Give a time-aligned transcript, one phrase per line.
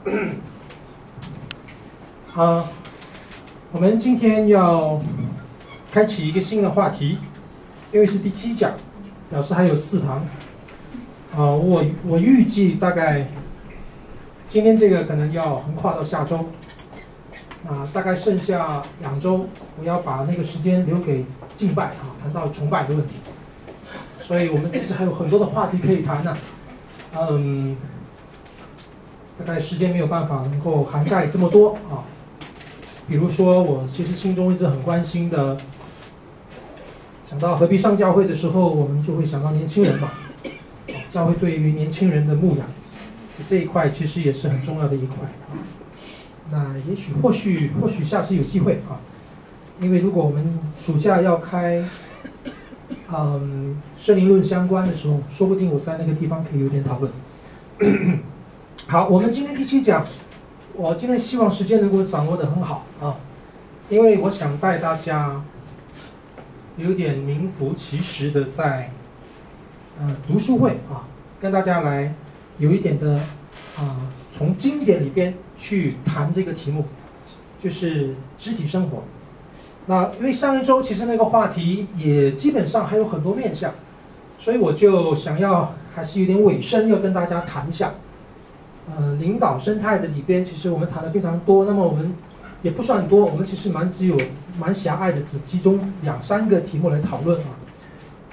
[2.34, 2.64] 啊，
[3.70, 4.98] 我们今天要
[5.92, 7.18] 开启一个新的话题，
[7.92, 8.72] 因为是第七讲，
[9.28, 10.26] 表示还有四堂。
[11.36, 13.26] 啊，我我预计大概
[14.48, 16.48] 今天这个可能要横跨到下周，
[17.68, 19.46] 啊，大概剩下两周，
[19.78, 21.26] 我要把那个时间留给
[21.56, 23.16] 敬拜啊，谈到崇拜的问题。
[24.18, 26.34] 所以我们其实还有很多的话题可以谈呢，
[27.14, 27.76] 嗯。
[29.46, 32.04] 大概时间没有办法能够涵盖这么多啊，
[33.08, 35.56] 比如说我其实心中一直很关心的，
[37.28, 40.10] 想到何必上教会的时候，我们就会想到年轻人嘛，
[41.10, 42.66] 教会对于年轻人的牧养
[43.48, 45.16] 这一块其实也是很重要的一块
[45.48, 45.56] 啊。
[46.52, 49.00] 那也许或许或许下次有机会啊，
[49.80, 51.82] 因为如果我们暑假要开，
[53.12, 57.10] 嗯，圣灵论相关的时候，说不定我在那个地方可以有点讨论。
[58.90, 60.04] 好，我们今天第七讲，
[60.74, 63.14] 我今天希望时间能够掌握的很好啊，
[63.88, 65.40] 因为我想带大家
[66.76, 68.90] 有点名副其实的在，
[70.00, 71.06] 呃，读书会啊，
[71.40, 72.12] 跟大家来
[72.58, 73.14] 有一点的
[73.78, 76.86] 啊，从经典里边去谈这个题目，
[77.62, 79.04] 就是肢体生活。
[79.86, 83.72] 那因为上一周其实那个话题也基本上还有很多面向，
[84.36, 87.94] 所以我就想要还是有点尾声要跟大家谈一下。
[88.98, 91.64] 呃，领导生态的里边，其实我们谈的非常多。
[91.64, 92.12] 那么我们
[92.62, 94.16] 也不算多，我们其实蛮只有
[94.58, 97.54] 蛮狭隘的，只集中两三个题目来讨论啊。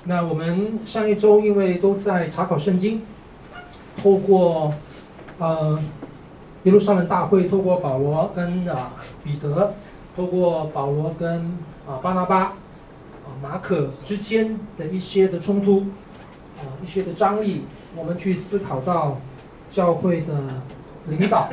[0.06, 3.04] 那我们上一周因为都在查考圣经，
[4.02, 4.74] 透过
[5.38, 5.80] 呃
[6.64, 9.74] 耶路撒冷大会，透过保罗跟啊彼得，
[10.16, 12.56] 透过保罗跟啊巴拿巴啊
[13.44, 15.86] 马可之间的一些的冲突
[16.58, 17.62] 啊一些的张力，
[17.96, 19.20] 我们去思考到。
[19.70, 20.34] 教会的
[21.08, 21.50] 领导，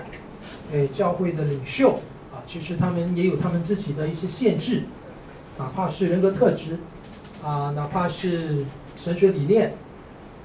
[0.73, 1.99] 诶， 教会的领袖
[2.33, 4.85] 啊，其实他们也有他们自己的一些限制，
[5.59, 6.79] 哪怕是人格特质，
[7.43, 8.65] 啊，哪怕是
[8.97, 9.75] 神学理念，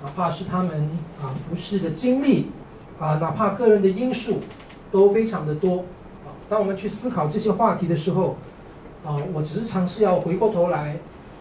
[0.04, 0.90] 哪怕是他们
[1.22, 2.48] 啊服事的经历，
[3.00, 4.40] 啊，哪怕个人的因素，
[4.92, 5.86] 都非常的多。
[6.26, 8.38] 啊，当我们去思考这些话题的时候，
[9.06, 10.98] 啊，我只是尝试要回过头来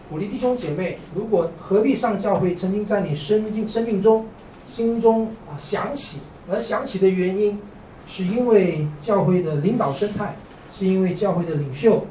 [0.09, 4.27] 鼓励弟兄姐妹，如果何必上教会，曾经在你生命生命中。
[4.69, 7.59] 心中啊想起，而想起的原因，
[8.05, 10.35] 是因为教会的领导生态，
[10.71, 12.05] 是因为教会的领袖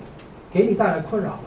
[0.53, 1.41] 给你带来困扰了。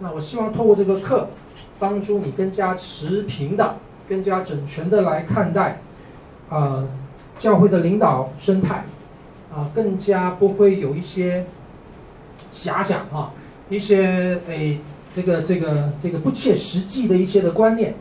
[0.00, 1.30] 那我希望透过这个课，
[1.78, 3.76] 帮助你更加持平的、
[4.06, 5.80] 更加整全的来看待
[6.50, 6.84] 啊、
[7.38, 8.84] 教会的领导生态
[9.50, 11.46] 啊，更加不会有一些
[12.52, 13.32] 遐想啊，
[13.70, 14.78] 一些诶
[15.16, 17.94] 这个这个这个不切实际的一些的观念。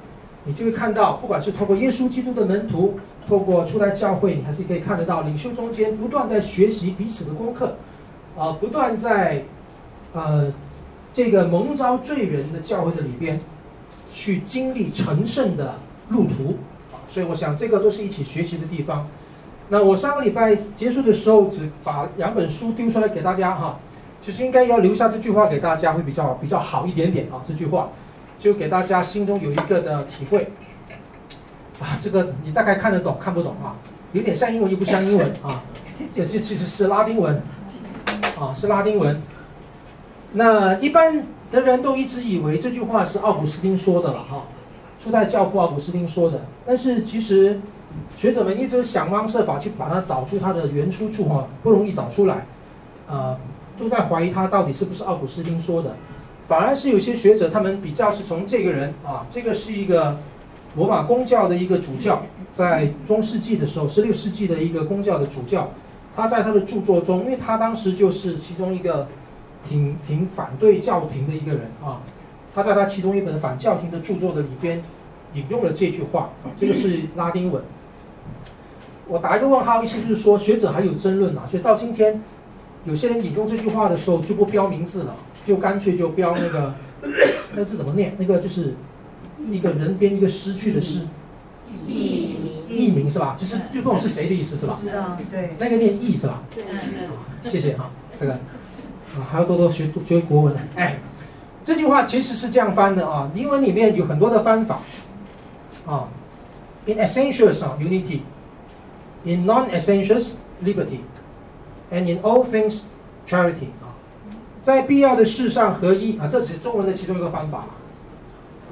[0.46, 7.76] 你就会看到，不管是透过耶稣基督的门徒，透过初代教会，你还是可以看得到领袖中间不断在学习彼此的功课，
[8.38, 9.44] 啊，不断在，
[10.14, 10.52] 呃，
[11.12, 13.42] 这个蒙召罪人的教会的里边，
[14.14, 15.76] 去经历成圣的
[16.08, 16.58] 路途，
[16.94, 19.08] 啊，所以我想这个都是一起学习的地方。
[19.68, 23.78] 那我上个礼拜结束的时候，只把两本书丢出来给大家哈，
[24.22, 27.90] 其实应该要留下这句话给大家会比较比较好一点点啊，这句话。
[28.40, 30.48] 就给大家心中有一个的体会，
[31.80, 33.76] 啊，这个你大概看得懂看不懂啊？
[34.14, 35.62] 有点像英文又不像英文啊，
[36.16, 37.42] 这其实是拉丁文，
[38.40, 39.22] 啊，是拉丁文。
[40.34, 44.46] 那一般的人都一直以为这句话是奥古斯丁说的了哈，
[45.04, 46.42] 初代教父奥古斯丁说的。
[46.66, 47.60] 但是其实
[48.18, 52.46] 学者们一直想方设法去把它找出它的原出处哈，不容易找出来，
[53.08, 53.38] 啊，
[53.78, 55.96] 都在怀疑它到底是不是奥古斯丁说的。
[56.50, 60.18] 反而是有些学者，他们比较是从这个人啊，这个是一个
[60.76, 62.24] 罗马公教的一个主教，
[62.56, 65.70] 在中世纪的时候，十六世纪的一个公教的主教，
[66.16, 69.08] 他在他的著作中，因为他当时就是其中一个
[69.70, 72.02] 挺挺反对教廷的一个人啊，
[72.56, 74.82] 他在他其中一本反教廷的著作的里边
[75.36, 77.62] 引用了这句话，这个是拉丁文。
[79.08, 82.24] 我打一个问号，意思就是说学者还有争论啊，所以到今天，
[82.86, 85.16] 有些人引用这句话的时候就不标名字了。
[85.48, 86.76] 就干脆就标那个，
[87.56, 88.16] 那字怎么念？
[88.20, 88.76] 那个就是
[89.50, 91.08] 一个人编一个失去的诗，
[91.88, 93.36] 佚名，佚名是吧？
[93.40, 94.78] 就是就不懂是谁的意思是吧？
[94.80, 95.56] 知道，对。
[95.58, 96.44] 那个念佚是吧？
[96.54, 96.64] 对。
[97.50, 97.90] 谢谢哈，
[98.20, 100.56] 这个啊还要多多学学国文。
[100.76, 101.00] 哎，
[101.64, 104.82] 这句话其实是这样翻的啊，英文里面有很多的翻法
[105.88, 106.10] 啊。
[106.86, 110.34] In essentials 啊，unity；in non-essentials
[111.92, 112.82] And in all things
[113.28, 113.96] charity 啊。
[114.62, 117.66] 在必要的事上合一啊，这只是中文的其中一个方法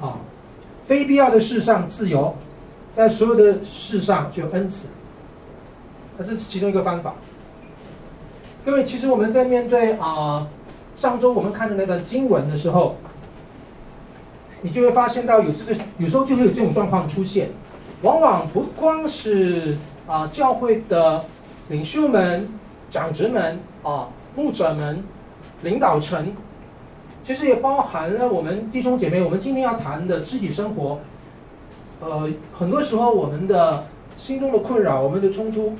[0.00, 0.18] 啊。
[0.86, 2.34] 非必要的事上自由，
[2.94, 4.88] 在所有的事上就恩慈。
[6.16, 7.14] 那这是其中一个方法。
[8.64, 10.46] 各位，其实我们在面对啊、
[10.96, 12.96] 上周我们看的那段经文的时候，
[14.62, 17.50] 你就会发现到有这个有时候就会有这种状况出现，
[18.02, 19.76] 往往不光是
[20.06, 21.24] 啊、教会的
[21.68, 22.48] 领袖们、
[22.90, 25.04] 长职们啊、牧者们、
[25.62, 26.34] 领导层，
[27.22, 29.22] 其实也包含了我们弟兄姐妹。
[29.22, 31.00] 我们今天要谈的肢体生活，
[32.00, 33.86] 呃，很多时候我们的
[34.16, 35.74] 心中的困扰、我们的冲突、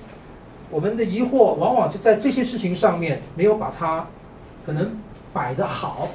[0.70, 4.06] 我们的疑惑，往往就在这些事情上面没有把它
[4.66, 4.98] 可能
[5.32, 6.08] 摆得好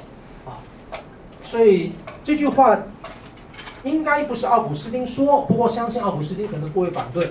[0.46, 0.58] 啊，
[1.42, 1.92] 所以。
[2.26, 2.84] 这句话
[3.82, 7.26] 应该不是奥古斯丁说，不过相信奥古斯丁可能不会反对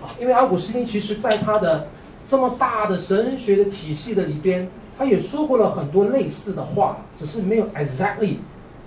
[0.00, 1.88] 啊，因为奥古斯丁其实在他的
[2.24, 8.36] 这么大的神学的体系的里边，他也说过了很多类似的话，只是没有 exactly，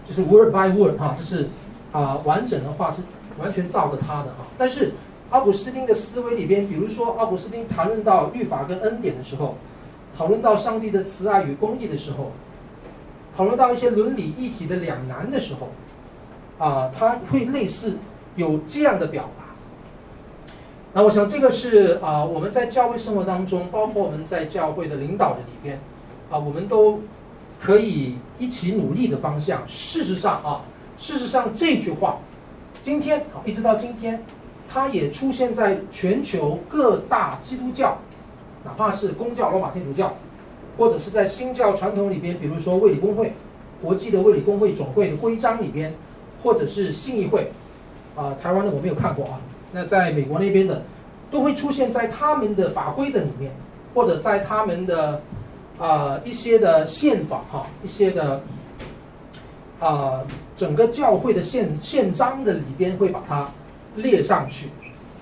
[0.08, 1.50] 就是 word by word 哈，就是
[1.92, 3.02] 啊完整的话是
[3.40, 4.46] 完全照着他的哈。
[4.58, 4.94] 但是
[5.30, 9.56] 奥古斯丁的思维里边，比如说奥古斯丁谈论到律法跟恩典的时候，
[10.18, 12.32] 讨论到上帝的慈爱与公义的时候。
[13.38, 15.68] 讨论到一些伦理议题的两难的时候，
[16.58, 17.98] 啊，他会类似
[18.38, 19.45] 有这样的表达。
[20.98, 25.78] 那我想这个是啊，我们在教会生活当中，包括我们在教会的领导的里边，
[26.32, 27.02] 啊，我们都
[27.60, 29.62] 可以一起努力的方向。
[29.68, 30.62] 事实上啊，
[30.98, 32.20] 事实上这句话，
[32.82, 34.24] 今天啊，一直到今天，
[34.70, 37.98] 它也出现在全球各大基督教，
[38.64, 40.16] 哪怕是公教罗马天主教。
[40.78, 43.34] 或者是在新教传统里边，比如说卫理公会、
[43.82, 45.94] 国际的卫理公会总会的规章里边，
[46.42, 47.52] 或者是信义会，
[48.16, 49.42] 啊、台湾的我没有看过啊。
[49.76, 50.82] 那在美国那边的，
[51.30, 53.52] 都会出现在他们的法规的里面，
[53.94, 55.22] 或者在他们的
[55.78, 58.42] 啊、呃、一些的宪法哈，一些的
[59.82, 60.22] 啊、
[60.56, 63.50] 整个教会的宪宪章的里边会把它
[63.98, 64.70] 列上去，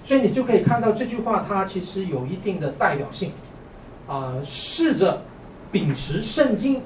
[0.03, 3.31] 所以你就可以看到这句话它其实有一定的代表性，
[4.07, 5.23] 啊、试着。
[5.73, 6.79] 秉持圣经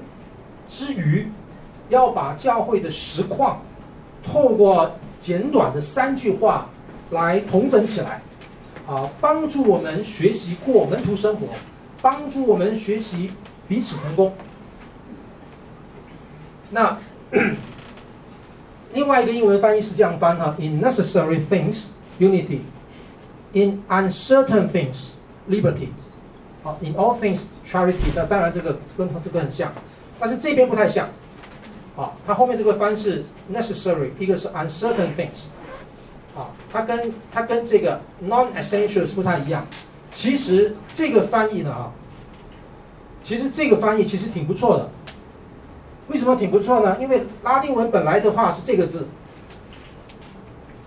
[0.66, 1.28] 之余，
[1.90, 3.60] 要把教会的实况，
[4.24, 6.70] 透过简短的三句话
[7.10, 8.20] 来统整起来，
[8.86, 11.48] 啊，帮助我们学习过门徒生活，
[12.02, 13.30] 帮助我们学习
[13.66, 14.34] 彼此同工。
[16.70, 16.98] 那
[18.92, 21.86] 另外一个英文翻译是这样翻哈：In necessary things,
[22.18, 22.60] unity;
[23.52, 25.12] in uncertain things,
[25.48, 25.88] liberty.
[26.62, 28.12] 好 In all things, charity。
[28.14, 29.72] 那当然，这个跟这个很像，
[30.18, 31.08] 但是这边不太像。
[31.96, 35.48] 啊，它后面这个翻是 necessary，一个是 uncertain things。
[36.38, 39.66] 啊，它跟它跟这个 non-essential 是不太一样。
[40.12, 41.90] 其实这个翻译呢，啊，
[43.22, 44.90] 其实这个翻译其实挺不错的。
[46.08, 46.96] 为什么挺不错呢？
[47.00, 49.08] 因为拉丁文本来的话是这个字，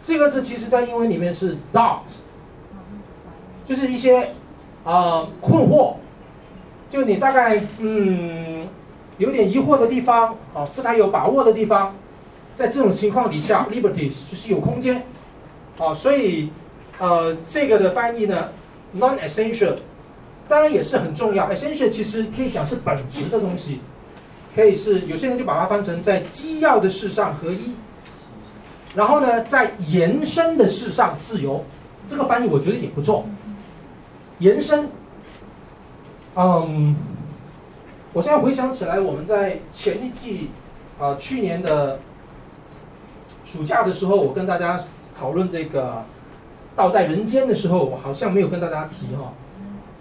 [0.03, 1.99] 这个字其实在英文里面是 doubt，
[3.65, 4.29] 就是一些。
[4.83, 5.93] 啊、呃，困惑，
[6.89, 8.67] 就你大概嗯
[9.19, 11.93] 有点疑惑的地方啊，不太有把握的地方，
[12.55, 15.03] 在这种情况底下，liberties 就是有空间，
[15.81, 16.51] 啊，所以
[16.99, 18.49] 呃这个的翻译呢
[18.95, 19.77] ，non-essential，
[20.47, 23.79] 当然也是很重要，essential 其实可以讲是本质的东西，
[24.55, 27.71] 可以是有些人就把它翻成在基要的事上合一，
[28.93, 31.65] 然后呢在延伸的事上自由，
[32.07, 33.25] 这个翻译我觉得也不错。
[34.37, 34.87] 延伸，
[36.35, 36.95] 嗯，
[38.13, 40.51] 我现在回想起来，我们在前一季，
[40.99, 41.99] 啊、去年的
[43.45, 44.79] 暑假的时候，我跟大家
[45.21, 46.03] 讨论这个
[46.75, 49.33] 道在人间的时候，我好像没有跟大家提哈，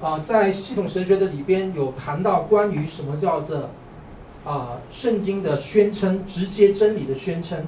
[0.00, 3.68] 啊、在系统神学的里边有谈到关于什么叫做
[4.46, 7.66] 啊圣经的宣称，直接真理的宣称，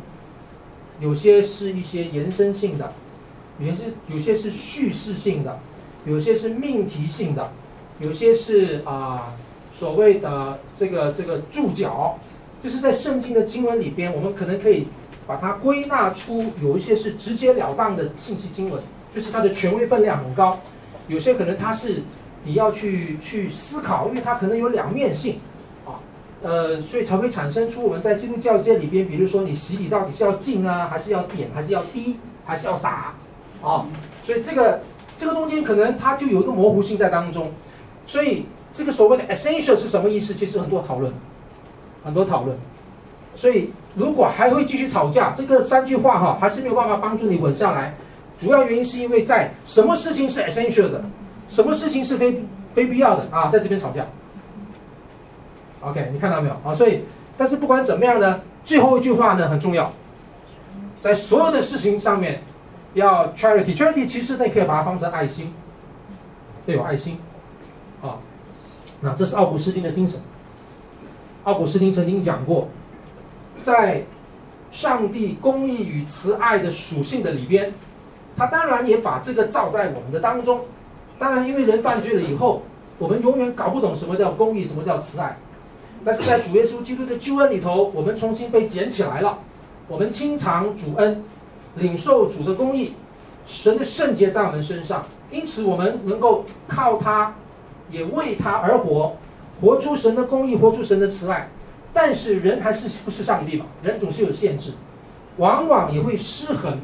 [0.98, 2.94] 有些是一些延伸性的，
[3.58, 5.58] 有些是有些是叙事性的。
[6.04, 7.52] 有些是命题性的，
[8.00, 9.34] 有些是啊、
[9.72, 12.18] 所谓的这个这个注脚，
[12.60, 14.88] 就是在圣经的经文里边，我们可能可以
[15.26, 18.82] 把它归纳出有一些是直截了当的信息经文，
[19.14, 20.58] 就是它的权威分量很高；
[21.08, 22.02] 有些可能它是
[22.44, 25.40] 你要去去思考，因为它可能有两面性
[25.86, 26.00] 啊，
[26.42, 33.14] 呃，所以才会产生出我们在基督教界里边，比如说你洗礼到底是要浸啊，还是要点，还是要滴，还是要洒
[33.62, 33.86] 啊？
[34.24, 34.80] 所以这个。
[35.14, 37.52] 这个东西可能它就有一个模糊性在当中，
[38.04, 40.34] 所以这个所谓的 essential 是什么意思？
[40.34, 41.12] 其实很多讨论，
[42.02, 42.58] 很多讨论。
[43.36, 47.94] 所以如果还会继续吵架，这个三句话哈还是没有办法帮助你稳下来。
[48.38, 51.04] 主要原因是因为在什么事情是 essential 的，
[51.48, 52.44] 什么事情是非
[52.74, 54.06] 非必要的啊，在这边吵架。
[55.80, 56.74] OK，你看到没有啊？
[56.74, 57.04] 所以，
[57.36, 59.92] 但是不管怎么样呢，最后一句话呢很重要，
[61.00, 62.42] 在所有的事情上面。
[62.94, 65.50] 要 charity，charity 其实你可以把它放成爱心，
[66.66, 67.16] 要，有爱心，
[68.02, 68.20] 啊，
[69.00, 70.20] 那这是奥古斯丁的精神。
[71.44, 72.68] 奥古斯丁曾经讲过，
[73.62, 74.02] 在
[74.70, 77.72] 上帝公义与慈爱的属性的里边，
[78.36, 80.62] 他当然也把这个照在我们的当中。
[81.18, 82.62] 当然，因为人犯罪了以后，
[82.98, 85.38] 我们永远搞不懂什么叫公义，什么叫慈爱。
[86.04, 89.38] 但是在主耶稣基督的救恩里头，我们重新被捡起来了，
[89.86, 91.22] 我们清偿主恩，
[91.76, 92.94] 领受主的公义，
[93.46, 97.34] 神的圣洁在我们身上，因此我们能够靠他，
[97.88, 99.14] 也为他而活。
[99.60, 101.48] 活出神的公义，活出神的慈爱，
[101.92, 103.66] 但是人还是不是上帝嘛？
[103.82, 104.72] 人总是有限制，
[105.36, 106.80] 往往也会失衡，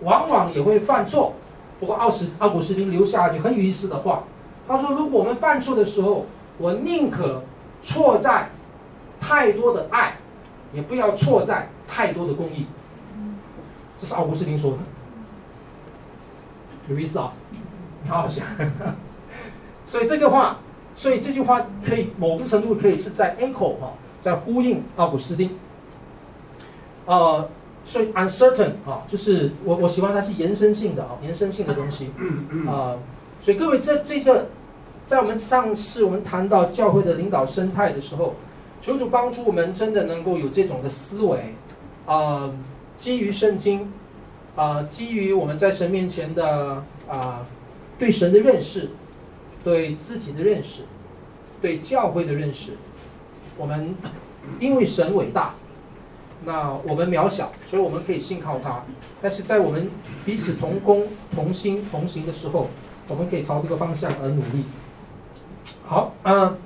[0.00, 1.34] 往往也会犯错。
[1.78, 4.24] 不过奥斯奥古斯丁留下一句很有意思的话，
[4.66, 6.26] 他说：“如果我们犯错的时候，
[6.58, 7.42] 我宁可
[7.82, 8.50] 错在
[9.20, 10.16] 太多的爱，
[10.72, 12.66] 也不要错在太多的公义。”
[14.00, 14.78] 这是奥古斯丁说的，
[16.88, 17.32] 有意思啊，
[18.08, 18.46] 好好想。
[19.84, 20.56] 所以这个话。
[20.92, 25.50] 所以这句话可以某个程度可以是在 echo 哈，在呼应奥古斯丁。
[27.06, 27.48] 呃，
[27.84, 32.10] 所以 uncertain 啊，就是我我喜欢它是延伸性的啊，延伸性的东西。
[32.66, 32.96] 啊，
[33.42, 34.46] 所以各位这这个，
[35.06, 38.34] 在我们上次我们谈到教会的领导生态的时候，
[38.80, 41.54] 求主帮助我们真的能够有这种的思维，
[42.06, 42.50] 啊，
[42.96, 43.92] 基于圣经，
[44.56, 47.46] 啊，基于我们在神面前的啊
[47.98, 48.90] 对神的认识。
[49.62, 50.84] 对自己的认识，
[51.60, 52.72] 对教会的认识，
[53.60, 53.94] 我们
[54.58, 55.52] 因为神伟大，
[56.46, 58.82] 那我们渺小，所以我们可以信靠他。
[59.20, 59.90] 但是在我们
[60.24, 62.68] 彼此同工、同心、同行的时候，
[63.06, 64.64] 我们可以朝这个方向而努力。
[65.86, 66.56] 好，嗯、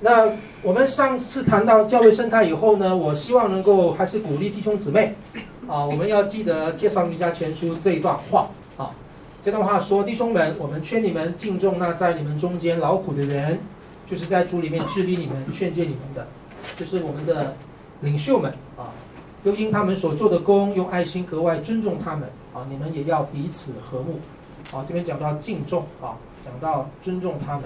[0.00, 5.14] 那我们上次谈到教会生态以后呢，我希望能够还是鼓励弟兄姊妹
[5.68, 8.90] 啊，我们要记得介绍弥迦前书这一段话啊。
[9.40, 13.58] 这段话说：“弟兄们，我们劝你们敬重那在你们中间劳苦的人，
[14.12, 16.26] 就是在主里面治理你们、劝诫你们的，
[16.76, 17.56] 就是我们的
[18.02, 18.92] 领袖们啊。
[19.42, 22.66] 又因他们所做的工，用爱心格外尊重他们啊。
[22.68, 24.20] 你们也要彼此和睦。
[24.70, 27.62] 啊，这边讲到敬重啊，讲到尊重他们。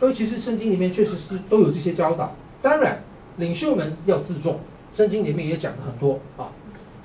[0.00, 2.34] 各位，其实圣经里面确实是都有这些教导。
[2.60, 3.00] 当然，
[3.36, 4.58] 领袖们要自重，
[4.92, 6.50] 圣经里面也讲了很多啊。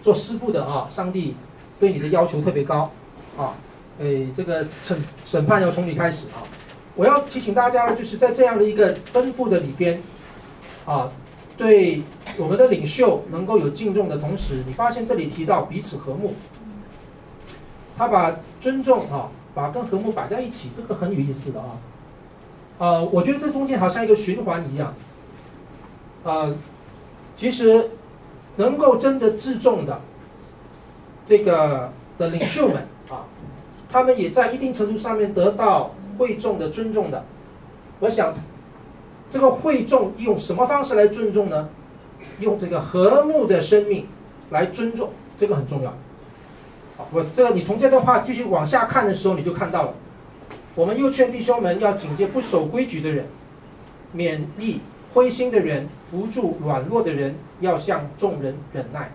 [0.01, 1.36] 做师傅的啊，上帝
[1.79, 2.89] 对你的要求特别高
[3.38, 3.53] 啊。”
[4.01, 6.41] 哎，这个审审判要从你开始啊！
[7.00, 10.01] 我要提醒大家，就是在这样的一个吩咐的里边，
[10.86, 11.10] 啊，
[11.58, 12.01] 对
[12.36, 16.34] 我们的领袖能够有敬重的同时，你发现这里提到彼此和睦，
[17.98, 21.77] 他把尊重啊，把跟和睦摆在一起，这个很有意思的啊。
[22.79, 24.94] 呃，我觉得这中间好像一个循环一样。
[26.24, 26.53] 呃，
[27.38, 27.91] 其实
[28.58, 30.01] 能够真的自重的
[31.25, 33.24] 这个的领袖们啊。
[33.89, 37.25] 他们也在一定程度上面得到会众的尊重的。
[37.99, 38.35] 我想，
[39.31, 41.69] 这个会众用什么方式来尊重呢？
[42.39, 44.05] 用这个和睦的生命
[44.49, 45.97] 来尊重，这个很重要。
[47.11, 49.93] 我这个你从这段话继续往下看的时候，你就看到了。
[50.75, 53.25] 我们又劝弟兄们要警戒不守规矩的人，
[54.13, 54.81] 勉励
[55.13, 59.11] 灰心的人，扶助软弱的人，要向众人忍耐。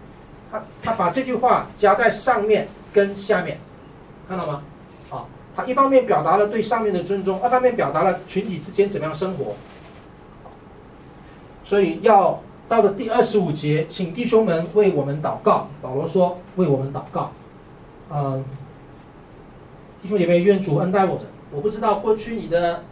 [0.51, 3.59] 他他把这句话夹在上面跟下面。
[4.27, 4.63] 看到吗？
[5.57, 9.55] 他一方面表达了对上面的尊重，二方面表达了群体之间怎么样生活。
[11.63, 15.69] 所以要到了第二十五节，请弟兄们为我们祷告。
[15.81, 17.33] 保罗说：“为我们祷告。”
[18.13, 18.45] 嗯，
[20.03, 21.25] 弟兄姐妹，愿主恩待我们。
[21.51, 22.83] 我不知道过去你的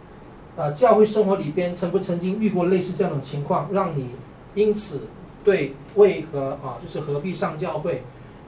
[0.55, 4.11] 呃教会生活里边曾不曾经遇过类似这样的情况，让你
[4.55, 5.01] 因此
[5.43, 8.03] 对为何啊，就是何必上教会，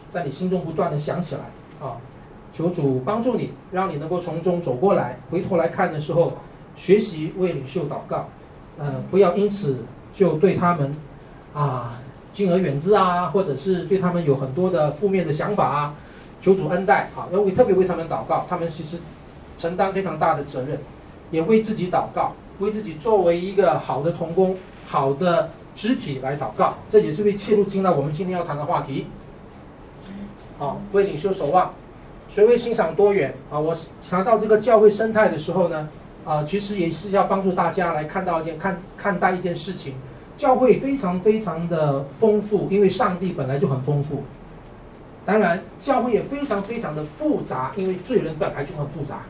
[0.09, 1.41] 在你心中不断的想起来
[1.85, 1.97] 啊。
[2.55, 5.19] 求主帮助你，让你能够从中走过来。
[5.29, 6.37] 回头来看的时候，
[6.73, 8.29] 学习为领袖祷告，
[8.79, 9.83] 呃，不要因此
[10.13, 10.95] 就对他们
[11.53, 11.99] 啊
[12.31, 15.95] 敬而远之啊，或者是对他们有很多的负面的想法啊。
[16.39, 18.99] 求主恩待啊，要为特别为他们祷告，他们其实
[19.57, 20.79] 承担非常大的责任，
[21.31, 24.55] 也为自己祷告，为自己作为一个好的童工、
[24.87, 26.75] 好的肢体来祷告。
[26.89, 29.07] 这也是为切入进到我们今天要谈的话题。
[30.57, 31.73] 好，为领袖守望。
[32.35, 33.57] 学会欣赏多元啊！
[33.57, 35.87] 我查到这个教会生态的时候呢，
[36.25, 39.93] 啊，其实也是要帮助大家来看到一件看看待一件事情。
[40.35, 44.23] 教会非常非常的丰富，因为上帝本来就很丰富。
[45.25, 49.21] 当然，教会也非常非常的复杂，因为罪人本来就很复杂。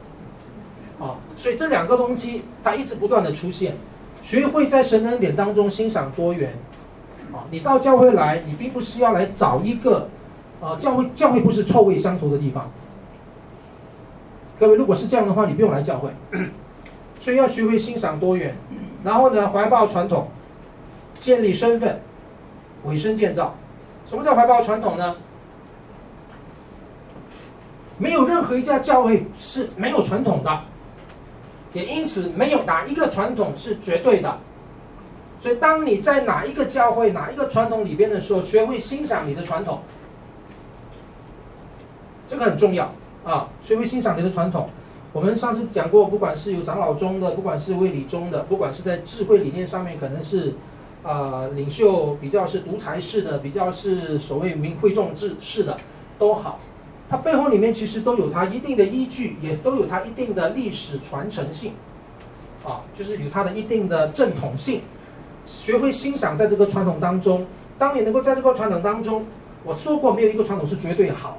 [0.99, 3.75] 啊，所以这两个东西它一直不断的出现。
[4.23, 6.55] 学会在神恩典当中欣赏多元。
[7.31, 10.09] 啊，你到教会来，你并不是要来找一个，
[10.59, 12.71] 啊，教会教会不是臭味相投的地方。
[14.59, 16.09] 各位，如果是这样的话，你不用来教会。
[17.19, 18.55] 所以要学会欣赏多元，
[19.03, 20.29] 然后呢，怀抱传统，
[21.15, 21.99] 建立身份，
[22.83, 23.55] 委身建造。
[24.05, 25.15] 什么叫怀抱传统呢？
[27.97, 30.61] 没有任何一家教会是没有传统的，
[31.73, 34.37] 也因此没有哪一个传统是绝对的。
[35.39, 39.79] 所以，当你在哪一个教会、哪一个传统里边的时候，学会欣赏你的传统，
[42.27, 42.93] 这个很重要
[43.25, 43.49] 啊！
[43.63, 44.69] 学会欣赏你的传统。
[45.11, 50.53] 我们上次讲过，不管是有长老宗的，不管是卫理宗的，不管是在智慧理念上面，可能是
[51.01, 55.75] 啊、领袖比较是独裁式的，比较是所谓民会众制式的，
[56.19, 56.59] 都好。
[57.09, 61.73] 它背后里面其实都有它一定的依据，也都有它一定的历史传承性，
[62.63, 64.81] 啊，就是有它的一定的正统性。
[65.45, 67.45] 学会欣赏在这个传统当中，
[67.77, 69.25] 当你能够在这个传统当中，
[69.63, 71.37] 我说过没有一个传统是绝对好，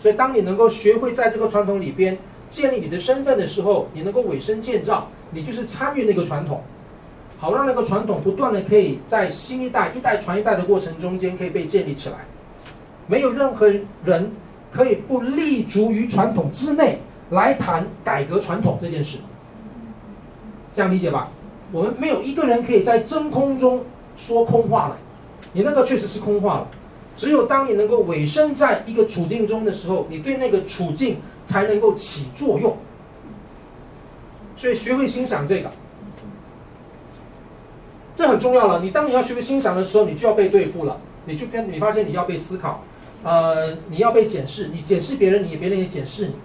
[0.00, 6.62] 所以当你能够学会在这个传统里边建立你的身份的时候，你能够委身建造，你就是参与那个传统，
[7.38, 12.16] 好让那个传统不断的可以在新一代一代传一代的过程中间可以被建立起来，
[13.06, 13.70] 没有任何
[14.04, 14.32] 人。
[14.72, 19.18] 可以不立足于传统之内来谈改革传统这件事，
[20.72, 21.28] 这样理解吧？
[21.72, 23.84] 我们没有一个人可以在真空中
[24.16, 24.96] 说空话了，
[25.54, 26.68] 你那个确实是空话了。
[27.20, 32.78] 只有当你能够委身在一个处境中的时候，你对那个处境才能够起作用。
[34.56, 35.70] 所以学会欣赏这个，
[38.16, 38.80] 这很重要了。
[38.80, 42.84] 你当你要学会欣赏的时候，你就要被对付了，你就跟你发现你要被思考。
[43.22, 46.36] 呃，你要被检视，你检视别人，你也别人也检视你。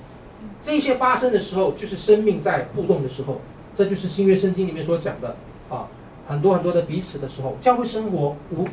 [0.61, 3.39] 这些发生的时候，就是生命在互动的时候，
[3.73, 5.37] 这就是新约圣经里面所讲的
[5.69, 5.87] 啊，
[6.27, 8.67] 很多很多的彼此的时候，教会生活无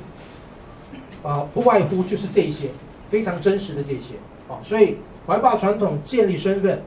[1.22, 2.70] 啊，不外乎就是这些
[3.10, 4.14] 非常真实的这些
[4.48, 4.58] 啊。
[4.62, 6.82] 所以怀抱传统，建立身份，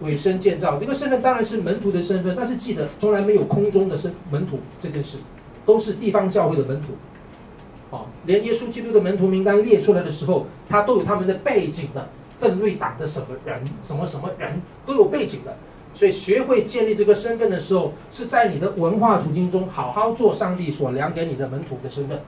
[0.00, 0.78] 委身建造。
[0.78, 5.18] 这个身份当然是门徒的身份，但是记得从来没有空中的身门徒这件事，
[5.64, 7.96] 都是地方教会的门徒。
[7.96, 15.56] 啊，连耶稣基督的门徒名单列出来的时候，他都有他们的背景的，奋锐党的什么人，什么什么人都有背景的。
[15.94, 22.18] 所以学会建立这个身份的时候，是在你的文化处境中好好做上帝所量给你的门徒的身份。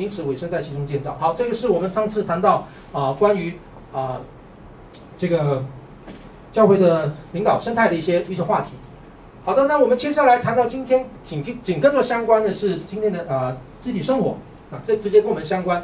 [0.00, 1.16] 因此，委身在其中建造。
[1.20, 3.58] 好，这个是我们上次谈到啊、关于
[3.92, 4.20] 啊、
[5.18, 5.62] 这个
[6.50, 8.70] 教会的领导生态的一些一些话题。
[9.44, 14.38] 好的，那我们接下来谈到今天紧紧跟着相关的是今天的啊、呃、肢体生活。
[14.70, 15.82] 啊，这直接跟我们相关，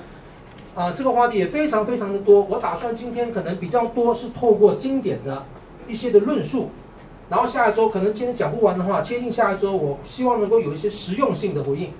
[0.77, 2.43] 啊，这个话题也非常非常的多。
[2.43, 5.45] 我打算今天可能比较多是透过经典的
[5.89, 6.71] 一些的论述，
[7.29, 11.91] 然后下一周可能今天讲不完的话，接近下一周，我希望能够有一些实用性的回应，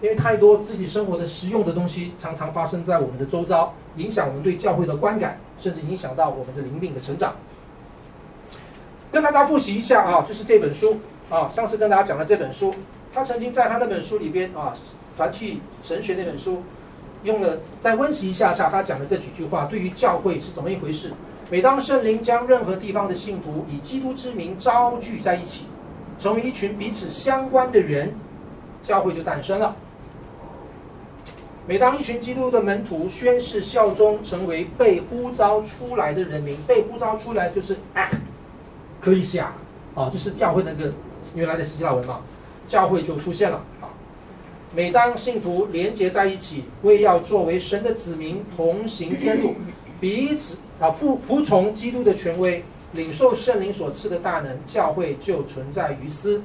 [0.00, 7.34] 因为太多自己生活的实用的东西常常发生在我们的周遭，影响我们对教会的观感，甚至影响到我们的灵命的成长。
[9.10, 10.98] 跟大家复习一下啊，就是这本书
[11.30, 12.74] 啊，上次跟大家讲的这本书，
[13.12, 14.72] 他曾经在他那本书里边啊。
[15.16, 16.62] 团契神学那本书，
[17.22, 21.10] 用了再温习一下下他讲的这几句话，对于教会是怎么一回事？
[21.50, 25.64] 每当圣灵将任何地方的信徒以基督之名召聚在一起，
[26.18, 28.14] 成为一群彼此相关的人，
[28.82, 29.74] 教会就诞生了。
[31.68, 37.76] 每当一群基督的门徒宣誓效忠，成为被呼召出来的人民，被呼召出来就是
[39.02, 39.46] ekklesia
[39.96, 40.92] 啊，就是教会那个
[41.34, 42.20] 原来的希腊文嘛，
[42.68, 43.90] 教会就出现了啊。
[44.76, 49.54] 每当信徒连结在一起，为要作为神的子民同行天路，
[49.98, 56.40] 彼此啊服服从基督的权威，领受圣灵所赐的大能，教会就存在于斯。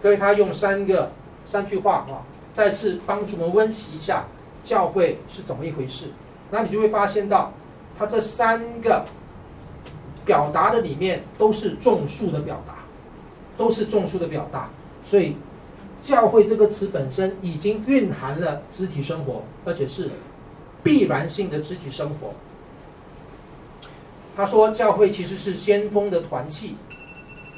[0.00, 1.10] 各位，他用三个
[1.44, 2.22] 三句话啊，
[2.56, 4.24] 再次帮助我们温习一下
[4.62, 6.06] 教会是怎么一回事。
[6.50, 7.52] 那你就会发现到，
[7.98, 9.04] 他这三个
[10.24, 12.76] 表达的里面都是众数的表达，
[13.58, 14.70] 都是众数的表达，
[15.04, 15.36] 所以。
[16.02, 20.10] 教会这个词本身已经蕴含了肢体生活，而且是
[20.84, 22.32] 必然性的肢体生活。
[24.36, 26.76] 他说，教会其实是先锋的团契，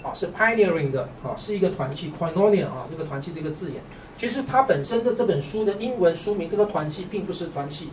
[0.02, 3.82] 啊，是 pioneering 的，啊，是一个团契 koinonia 啊，这个团契这个字眼，
[4.18, 7.90] 其实它本身的这本书的英文书名，这个团契并不是团契，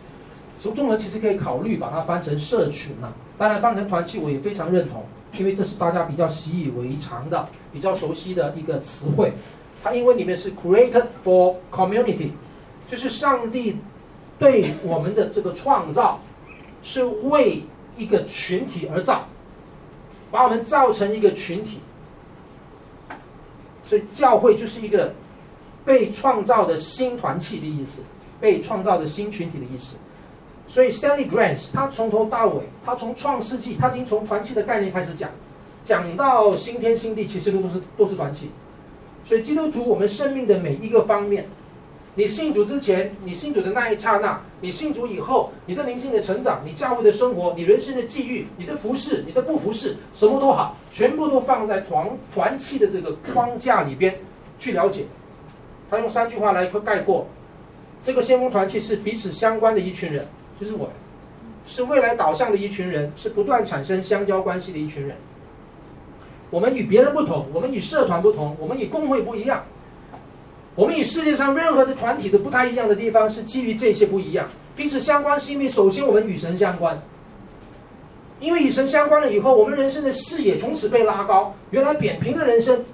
[0.58, 5.04] 从中文其实可以考虑把它翻成社群啊，当然翻成团契我也非常认同，
[5.38, 9.34] 因为这是大家比较习以为常的、比较熟悉的一个词汇。
[9.84, 12.30] 它英文里面是 created for community，
[12.88, 13.76] 就是上帝
[14.36, 16.20] 对我们的这个创造
[16.82, 17.62] 是为
[17.96, 19.28] 一个群体而造，
[20.32, 21.78] 把我们造成一个群体，
[23.84, 25.14] 所以教会就是一个
[25.86, 28.02] 被创造的新团契的意思，
[28.38, 29.96] 被创造的新群体的意思。
[30.66, 35.30] 所以 Stanley Granz 他从头到尾，他从创世纪，他已经从团契的概念开始讲，
[35.84, 38.50] 讲到新天新地，其实都是都是团契。
[39.24, 41.46] 所以基督徒，我们生命的每一个方面，
[42.16, 54.18] 你信主之前，你信主的那一刹那，你信主以后，你的灵性的成长，你教会的生活，你人生的际遇，你的服侍，你的不服侍，什么都好，全部都放在团团契的这个框架里边
[54.58, 55.04] 去了解。
[55.90, 57.26] 他用三句话来概括：
[58.02, 60.26] 这个先锋团契是彼此相关的一群人，
[60.60, 60.90] 就是我，
[61.66, 65.16] 是未来导向的一群人，是不断产生相交关系的一群人。
[66.50, 69.64] 我们与别人不同，我们与社团不同，我们与工会不一样，
[70.74, 74.46] 我们与世界上任何的团体都不太一样的地方是基于这些不一样，
[74.76, 77.02] 彼此相关是因为首先我们与神相关，
[78.38, 82.84] 因为与神相关了以后，我们人生的视野从此被拉高，原来扁平的人生，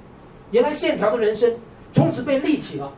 [0.50, 1.54] 原来线条的人生，
[1.92, 2.92] 从此被立体了。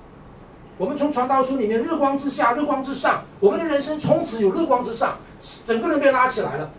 [0.78, 5.18] 我们从传道书里面日光之下，日光之上，我们的人生从此有日光之上，
[5.66, 6.70] 整个人被拉起来了，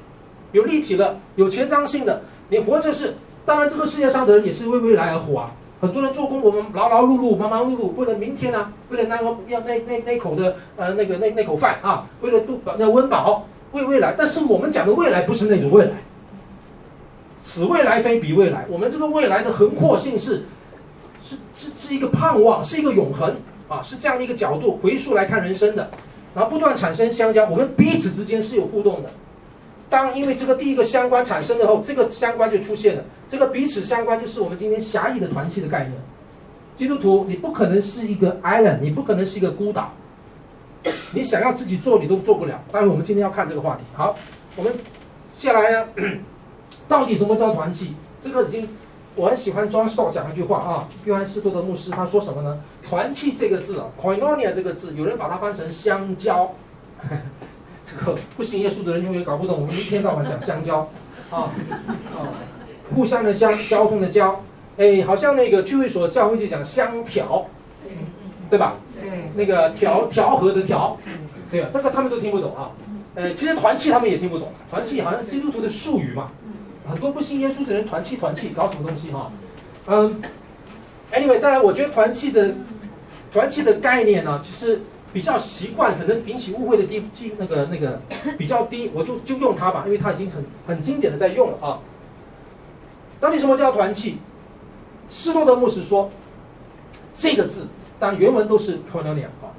[0.51, 3.15] 有立体的，有前瞻性的，你活着是。
[3.45, 5.51] 当然，这个世界上的人也是为未来而活啊！
[5.80, 14.15] 很多人做工，我们劳劳碌碌、忙忙碌碌，为了明天啊，为了那个要那那那口的呃那个那那口饭啊，为了度要温饱，为未来。
[14.17, 15.91] 但是我们讲的未来不是那种未来，
[17.39, 18.65] 此未来非彼未来。
[18.67, 20.45] 我们这个未来的横阔性是
[21.21, 23.36] 是是一个盼望，是一个永恒
[23.69, 25.91] 啊，是这样的一个角度回溯来看人生的，
[26.34, 29.10] 然后不断产生相交，我们彼此之间是有互动的。
[29.88, 33.04] 当因为这个第一个相关产生了后，这个相关就出现了。
[33.28, 35.93] 这个彼此相关就是我们今天狭义的团契的概念。
[36.76, 39.93] 基督徒，你不可能是一个 island，你不可能是一个孤岛。
[41.12, 42.60] 你想要自己做，你都做不了。
[42.71, 43.84] 待会我们今天要看这个话题。
[43.93, 44.15] 好，
[44.56, 44.74] 我们
[45.36, 45.86] 下来呀，
[46.89, 47.93] 到底什么叫团契？
[48.19, 48.67] 这个已经
[49.15, 52.60] 我很喜欢 John Stott 讲一句话啊，约翰斯多德牧师他说什么呢？
[52.88, 56.54] 团契这个字啊，koinonia 这个字，有人把它翻成香蕉。
[57.86, 60.80] 这个不信耶稣的人永远搞不懂，我们一天到晚讲香蕉，
[61.30, 61.54] 啊
[62.13, 62.34] 啊，
[62.93, 64.41] 互相的相，交通的交，
[64.78, 67.45] 哎，好像那个聚会所教会就讲相调，
[68.49, 68.75] 对吧？
[68.99, 70.97] 对，那个调调和的调，
[71.51, 72.71] 对啊，这个他们都听不懂啊。
[73.13, 76.32] 呃，其实团契他们也听不懂，团契好像是基督徒的术语嘛，
[76.89, 79.32] 很多不信耶稣的人团气团气搞什么东西哈？
[79.88, 80.21] 嗯
[81.12, 82.56] ，anyway，当然我觉得团气的
[83.32, 84.82] 团气的概念呢，其实。
[85.13, 88.02] 比较习惯，可能引起误会的低低那个那个
[88.38, 91.80] 比较低，我就就用它吧，因为它已经很很经典的在用了啊。
[93.17, 94.17] 到底什么叫团气？
[95.08, 96.10] 斯多德牧师说，
[97.15, 97.67] 这个字，
[97.98, 99.56] 当然原文都是 koinonia 啊。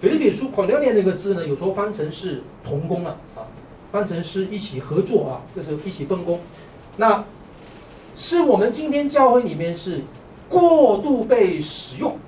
[0.00, 3.46] 腓立比书 koinonia 那个字呢，有时候翻成是同工了啊，
[3.90, 6.40] 方程式一起合作啊，就是一起分工。
[6.96, 7.24] 那
[8.14, 10.00] 是我们今天教会里面是
[10.48, 12.18] 过度被使用。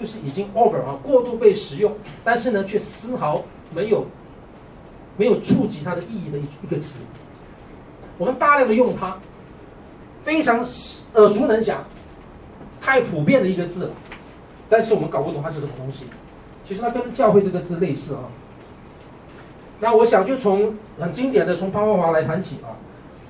[0.00, 1.92] 就是已经 over 啊，过度被使用，
[2.24, 4.06] 但是呢，却丝毫没有
[5.16, 7.00] 没有触及它的意义的一一个词。
[8.18, 9.16] 我们大量的用它，
[10.24, 10.58] 非常
[11.14, 11.84] 耳熟能详，
[12.80, 13.90] 太普遍的一个字了。
[14.68, 16.06] 但是我们搞不懂它是什么东西。
[16.66, 18.22] 其实它跟教会这个字类似啊。
[19.82, 22.78] 那我想就从很经典的从潘霍华来谈起啊。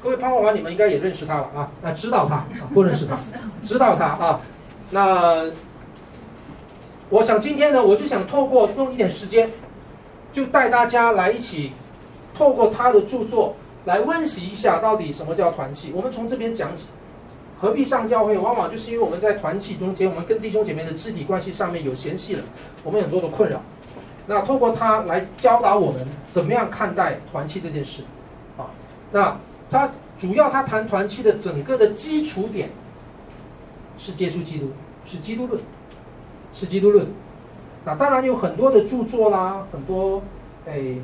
[0.02, 3.16] 各位潘霍华，你们应该也认识他了啊，那知道他啊，不认识他，
[3.64, 4.40] 知道他啊，
[4.90, 5.50] 那。
[7.08, 9.50] 我想今天呢，我就想透过用一点时间，
[10.32, 11.72] 就带大家来一起，
[12.34, 15.92] 透过他的著作来温习一下到底什么叫团契。
[15.94, 16.86] 我们从这边讲起，
[17.60, 18.38] 何必上教会？
[18.38, 22.42] 往往就是因为我们在团契中间，我们跟弟兄姐妹的肢体关系上面有嫌隙了，
[22.82, 23.60] 我们很多的困扰。
[24.26, 28.02] 那透过他来教导我们怎么样看待团契这件事，
[28.56, 28.70] 啊，
[29.10, 29.36] 那
[29.70, 32.70] 他主要他谈团契的整个的基础点
[33.98, 34.70] 是接触基督，
[35.04, 35.60] 是基督论。
[36.54, 37.06] 是基督论，
[37.82, 40.22] 那当然有很多的著作啦，很多，
[40.66, 40.96] 哎，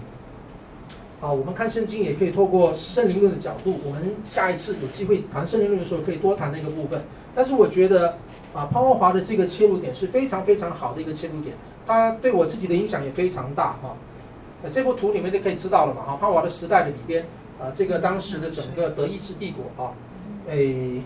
[1.23, 7.01] 啊，我们看圣经也可以透过圣灵论的角度，我们下一次有机会谈圣灵论的时候，可以多谈那个部分。
[7.35, 8.19] 但是我觉得，
[8.53, 11.57] 啊，潘霍华的这个切入点是非常非常好的一个切入点，
[11.89, 13.97] 他对我自己的影响也非常大哈。
[14.63, 17.25] 那这幅图你们就可以知道了嘛，哈，潘华的时代的里边，
[17.59, 19.93] 啊，这个当时的整个德意志帝国啊，
[20.49, 21.03] 哎，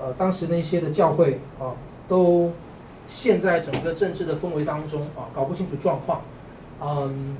[0.00, 1.76] 呃，当时那些的教会啊，
[2.08, 2.50] 都。
[3.08, 6.22] 陷在整个政治的氛围当中啊，搞不清楚状况，
[6.80, 7.36] 嗯，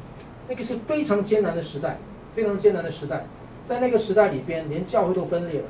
[0.46, 1.98] 那个是非常艰难的时代，
[2.36, 3.24] 非常艰难的时代，
[3.64, 5.66] 在那个时代里边，连教会都分裂了，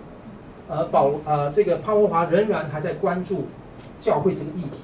[0.68, 3.46] 呃，保呃这个潘霍华仍然还在关注
[3.98, 4.82] 教会这个议题，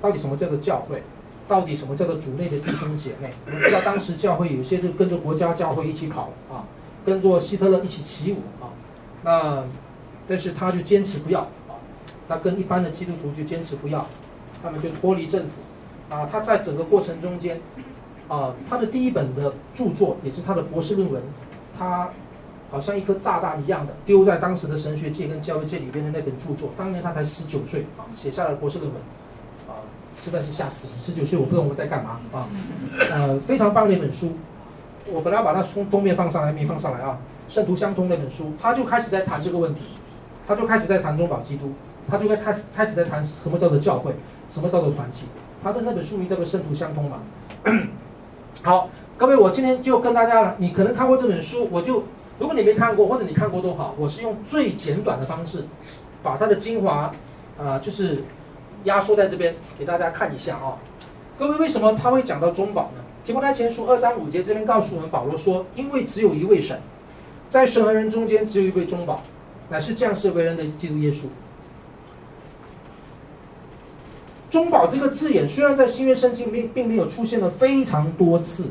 [0.00, 1.02] 到底什么叫做教会？
[1.48, 3.30] 到底什么叫做主内的弟兄姐妹？
[3.46, 6.64] 我知道当时教会有些就跟着国家教会一起跑啊，
[7.04, 8.72] 跟着希特勒一起起舞啊，
[9.22, 9.64] 那
[10.26, 11.76] 但是他就坚持不要啊，
[12.28, 14.06] 他跟一般的基督徒就坚持不要。
[14.62, 15.50] 他们就脱离政府，
[16.08, 17.60] 啊，他在整个过程中间，
[18.28, 21.22] 啊，他的第一本的著作也是他的博士论文，
[21.78, 22.08] 他，
[22.70, 26.70] 好像一颗炸弹一样的丢在当时的神学界跟教育界里边的那本著作。
[26.78, 28.98] 当年他才十九岁啊，写下了博士论文，
[30.14, 30.96] 实在是吓死人！
[30.96, 32.48] 十九岁我不知道我在干嘛啊，
[33.10, 34.32] 呃，非常棒的一本书。
[35.12, 37.18] 我本来把它从封面放上来，没放上来啊。
[37.48, 39.82] 圣徒相通那本书，他就开始在谈这个问题，
[40.46, 41.72] 他就开始在谈中保基督，
[42.08, 44.14] 他就在开始开始在谈什么叫做教会，
[44.48, 45.26] 什么叫做团契。
[45.62, 47.18] 他的那本书名叫做《圣徒相通》嘛。
[48.62, 52.04] 好，各位，我今天就跟大家，你可能看过这本书，我就
[52.38, 55.64] 如果你没看过或者你看过都好，我是用最简短的方式，
[56.22, 57.12] 把它的精华
[57.62, 58.24] 啊、就是
[58.84, 60.76] 压缩在这边给大家看一下啊。
[61.38, 63.02] 各位，为什么他会讲到中保呢？
[63.24, 66.80] 提摩太前书二章五节这边告诉我们，保罗说，因为只有一位神。
[67.48, 69.22] 在神和人中间，只有一位中保，
[69.70, 71.24] 乃是降世为人的基督耶稣。
[74.50, 78.66] 中保这个字眼虽然在新约圣经并并没有出现了非常多次，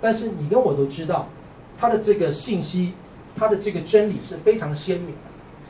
[0.00, 1.28] 但是你跟我都知道，
[1.76, 2.94] 它的这个信息，
[3.36, 5.12] 它的这个真理是非常鲜明的，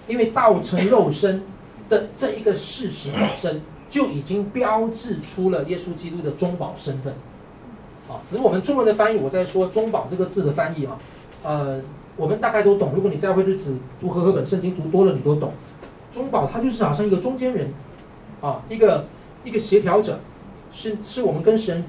[0.07, 1.43] 因为道成肉身
[1.89, 7.14] 的这一个事实本身就已经标志出了耶稣基督的中保身份。
[8.09, 10.98] 啊，只是我们中文的翻译，我在说中保这个字的翻译啊，
[11.42, 11.81] 呃。
[12.16, 15.53] 我们大概都懂，如果你在会日子读和合本圣经读多了，你都懂。
[16.12, 17.72] 中保他就是好像一个中间人，
[18.40, 19.07] 啊，一个
[19.44, 20.18] 一个协调者，
[20.72, 21.85] 是是我们跟神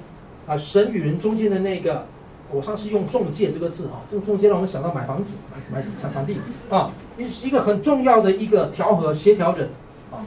[0.46, 2.06] 啊神与人中间的那个。
[2.52, 6.38] 我上次用中介这个字啊，这个中介让我们想到买房子、买买产房地
[6.70, 9.68] 啊，一一个很重要的一个调和协调者
[10.12, 10.22] 啊。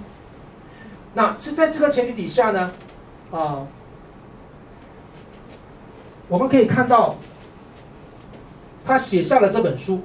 [1.14, 2.72] 那是在这个前提底下呢，
[3.31, 3.66] 啊，
[6.29, 7.16] 我们可以看到。
[8.85, 10.01] 他写下了这本书，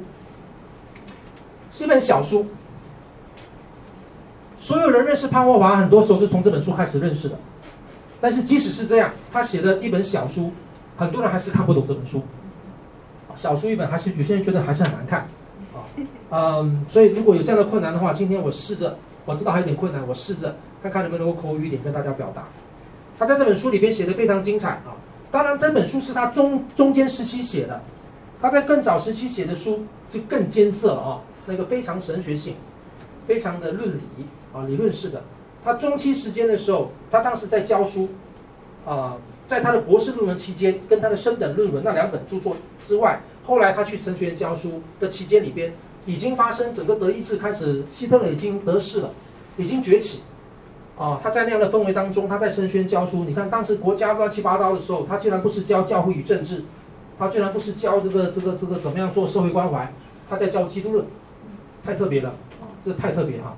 [1.72, 2.46] 是一本小书。
[4.60, 7.40] 所有人认识潘霍华，很多时候是从这本书开始认识的。
[8.22, 10.52] 但是即使是这样，他写的一本小书，
[10.96, 12.22] 很多人还是看不懂这本书。
[13.34, 15.22] 小书一本，还是有些人觉得还是很难看。
[15.74, 15.82] 啊，
[16.30, 22.48] 嗯，所以如果有这样的困难的话，今天我试着，我知道还有点困难，我试着看看能不能够口语一点跟大家表达。
[23.20, 24.96] 他在这本书里边写的非常精彩啊。
[25.32, 27.82] 当然，这本书是他中中间时期写的。
[28.42, 32.56] 他在更早时期写的书就更艰涩了啊，那个非常神学性，
[33.26, 34.02] 非常的论理
[34.54, 35.24] 啊，理论式的。
[35.66, 38.10] 他中期时间的时候，他当时在教书，
[38.86, 45.74] 啊，在他的博士论文期间，跟他的升等论文那两本著作之外，后来他去神学院教书的期间里边，
[46.06, 49.12] 已经发生整个德意志开始，希特勒已经得势了，
[49.58, 50.22] 已经崛起，
[50.98, 53.24] 啊，他在那样的氛围当中，他在神学教书。
[53.24, 56.64] 你看当时国家乱七八糟的时候，他竟然不是教教会与政治。
[57.20, 59.92] 他居然不是教这个这个这个怎么样做社会关怀，
[60.30, 61.04] 他在教基督论，
[61.84, 62.36] 太特别了，
[62.86, 63.58] 这太特别哈，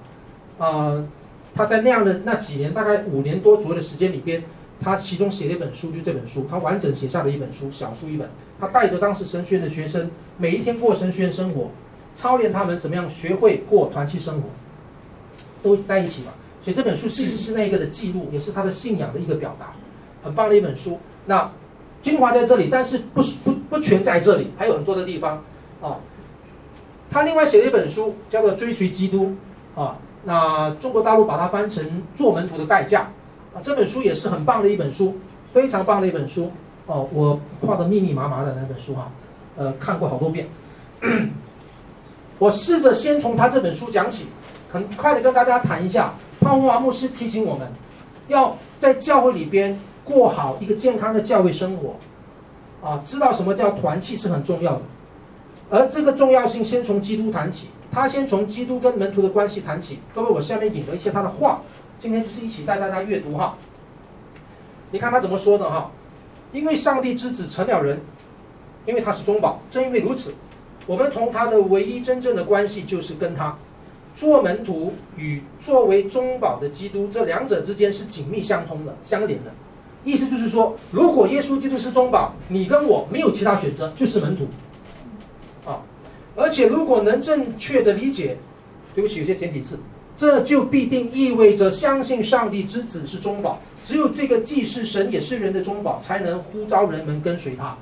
[0.59, 1.05] 呃，
[1.53, 4.45] 他在那样的那几年，大概五年多左右的时间里边，
[4.79, 8.29] 他其中写了一本书，就这本书，他完整写下了一本书，小书一本，
[8.61, 11.71] 他带着当时神学院的学生，每一天过神学院生活，
[12.15, 14.43] 操练他们怎么样学会过团契生活，
[15.61, 19.73] 都在一起嘛，所以这本书其实是那个的记录，也是他的信仰的一个表达，
[20.23, 21.49] 很棒的一本书，那。
[22.01, 25.43] 精华在这里，但是不是不不全在这里，还有很多的地方
[25.81, 25.97] 啊。
[27.11, 29.35] 他另外写了一本书，叫做《追随基督》
[29.81, 29.97] 啊。
[30.23, 31.83] 那中国大陆把它翻成
[32.15, 33.09] 《做门徒的代价》
[33.57, 33.59] 啊。
[33.61, 35.17] 这本书也是很棒的一本书，
[35.51, 36.53] 非常棒的一本书
[36.85, 37.05] 哦。
[37.11, 39.11] 我画的密密麻麻的那本书哈，
[39.57, 40.47] 呃，看过好多遍。
[42.39, 44.27] 我试着先从他这本书讲起，
[44.71, 46.13] 很快的跟大家谈一下。
[46.39, 47.67] 潘霍华牧师提醒我们，
[48.27, 49.79] 要在教会里边。
[50.05, 51.93] 过好一个健康的教会生活，
[52.81, 54.81] 啊，知道什么叫团契是很重要的。
[55.69, 59.99] 而这个重要性先从基督谈起，他先从基督跟门徒的关系谈起。
[60.15, 61.61] 各位，我下面引了一些他的话，
[61.99, 63.55] 今天就是一起带大家阅读哈。
[64.89, 65.91] 你看他怎么说的哈？
[66.51, 68.01] 因为上帝之子成了人，
[68.87, 70.33] 因为他是中保，正因为如此，
[70.87, 73.55] 我们同他的唯一真正的关系就是跟他
[74.19, 79.51] 做门徒与作为中保的基督这两者之间是紧密相通的、相连的。
[80.03, 84.45] 意思就是说，如果耶稣基督是中保，你跟我没有其他选择，就是门徒，
[85.65, 85.79] 啊，
[86.35, 88.35] 而且如果能正确的理解，
[88.93, 89.79] 对不起，有些简体字，
[90.17, 97.77] 这就必定意味着相信上帝之子是中保，只有这个既是神也是人的中保，才能呼召人们跟随他。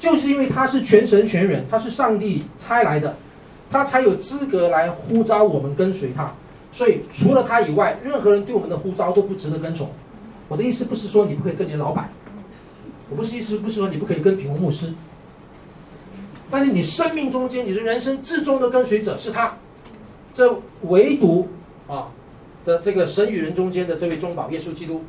[0.00, 3.16] 就是因为他是全神全人，他是上帝差来的，
[3.70, 6.32] 他才有资格来呼召我们跟随他。
[6.72, 9.90] 所以除了他以外，任何人对我们的呼召都不值得跟从。
[10.48, 12.10] 我的意思不是说你不可以跟你的老板，
[13.10, 14.92] 我不是意思不是说你不可以跟品红牧师，
[16.50, 19.56] 但是你生命中间你的人生至终的跟随者是他，
[20.34, 21.48] 这唯独
[21.88, 22.08] 啊
[22.64, 25.02] 的这个神与人中间的这位中保耶稣基督。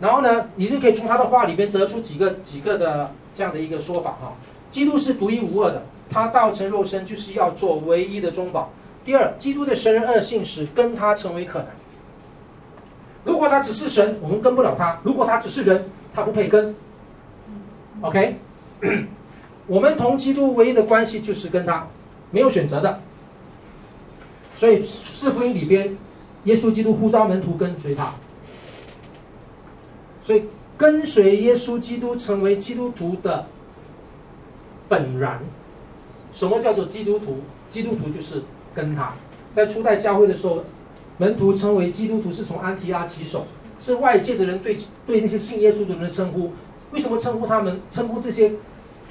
[0.00, 4.34] 然后呢，你就可以从他的话里边得出几个几个的这样的一个说法哈。
[4.70, 8.70] 基督是独一无二的，他道成肉身就是要做唯一的中保。
[9.04, 11.68] 第二，基督的神人二性使跟他成为可能。
[13.24, 16.74] 如果他只是神，我们跟不了他；如果他只是人，他不配跟。
[18.00, 18.36] OK，
[19.66, 21.86] 我们同基督唯一的关系就是跟他，
[22.30, 23.00] 没有选择的。
[24.56, 25.96] 所以四福音里边，
[26.44, 28.14] 耶稣基督呼召门徒跟随他。
[30.22, 30.44] 所以
[30.76, 33.46] 跟随耶稣基督成为基督徒的
[34.88, 35.40] 本然。
[36.36, 37.38] 什么叫做基督徒？
[37.70, 38.42] 基督徒就是
[38.74, 39.14] 跟他。
[39.54, 40.64] 在初代教会的时候，
[41.16, 43.46] 门徒称为基督徒是从安提阿起手，
[43.80, 46.52] 是外界的人对对那些信耶稣的人的称呼。
[46.92, 48.52] 为什么称呼他们称呼这些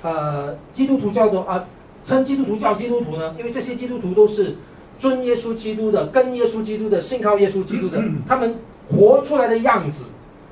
[0.04, 1.66] 呃基督徒叫做啊
[2.04, 3.34] 称基督徒叫基督徒呢？
[3.40, 4.58] 因为这些基督徒都是
[5.00, 10.06] 尊耶稣基督的、跟耶稣基督的、信靠耶稣基督的，他们活出来的样子、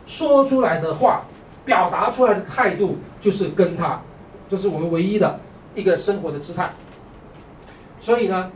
[0.07, 1.27] 说出来的话、
[1.65, 4.01] 表达出来的态度，就是跟他，
[4.49, 5.39] 这、是我们唯一的
[5.75, 6.73] 一个生活的姿态。
[7.99, 8.51] 所以呢，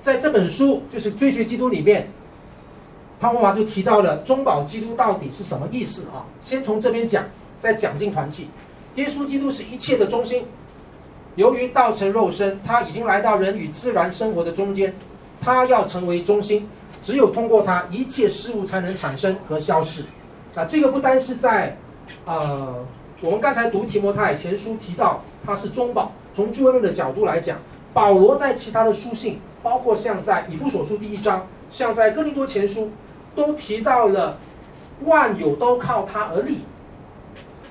[0.00, 2.08] 在这本书就是追随基督里面。
[3.20, 6.26] 潘霍华就提到了中保基督到底是什么意思啊？
[6.40, 7.24] 先从这边讲，
[7.60, 8.48] 再讲进团契。
[8.96, 10.44] 耶稣基督是一切的中心。
[11.36, 14.92] 由于道成肉身，他已经来到人与自然生活的中间，
[15.40, 16.68] 他要成为中心，
[17.00, 20.02] 只有通过他，一切事物才能产生和消失。
[20.56, 21.76] 啊，这个不单是在，
[22.26, 22.84] 呃，
[23.22, 26.12] 我们刚才读提摩太前书提到他是中保。
[26.34, 27.58] 从救恩论的角度来讲，
[27.94, 32.90] 保罗在其他的书信，包括像在以弗所书第一章，像在哥林多前书。
[33.34, 34.36] 都提到了
[35.04, 36.58] 万有都靠他而立，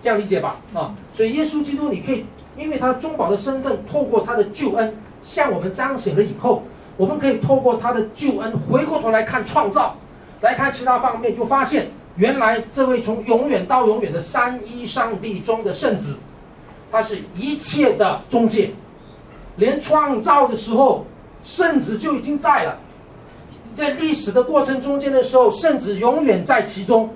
[0.02, 0.60] 这样理解吧？
[0.74, 2.26] 啊，所以耶稣基督，你可以
[2.58, 6.64] 因为他中保的身份，透过他的救恩向我们彰显了以后，
[6.98, 9.98] 我们可以透过他的救恩回过头来看创造，
[10.42, 11.90] 来看其他方面，就发现
[12.22, 16.18] 原来这位从永远到永远的三一上帝中的圣子，
[16.92, 18.70] 他是一切的中介，
[19.56, 21.04] 连创造的时候
[21.42, 22.78] 圣子就已经在了。
[23.74, 27.10] 在历史的过程中间的时候，圣子永远在其中，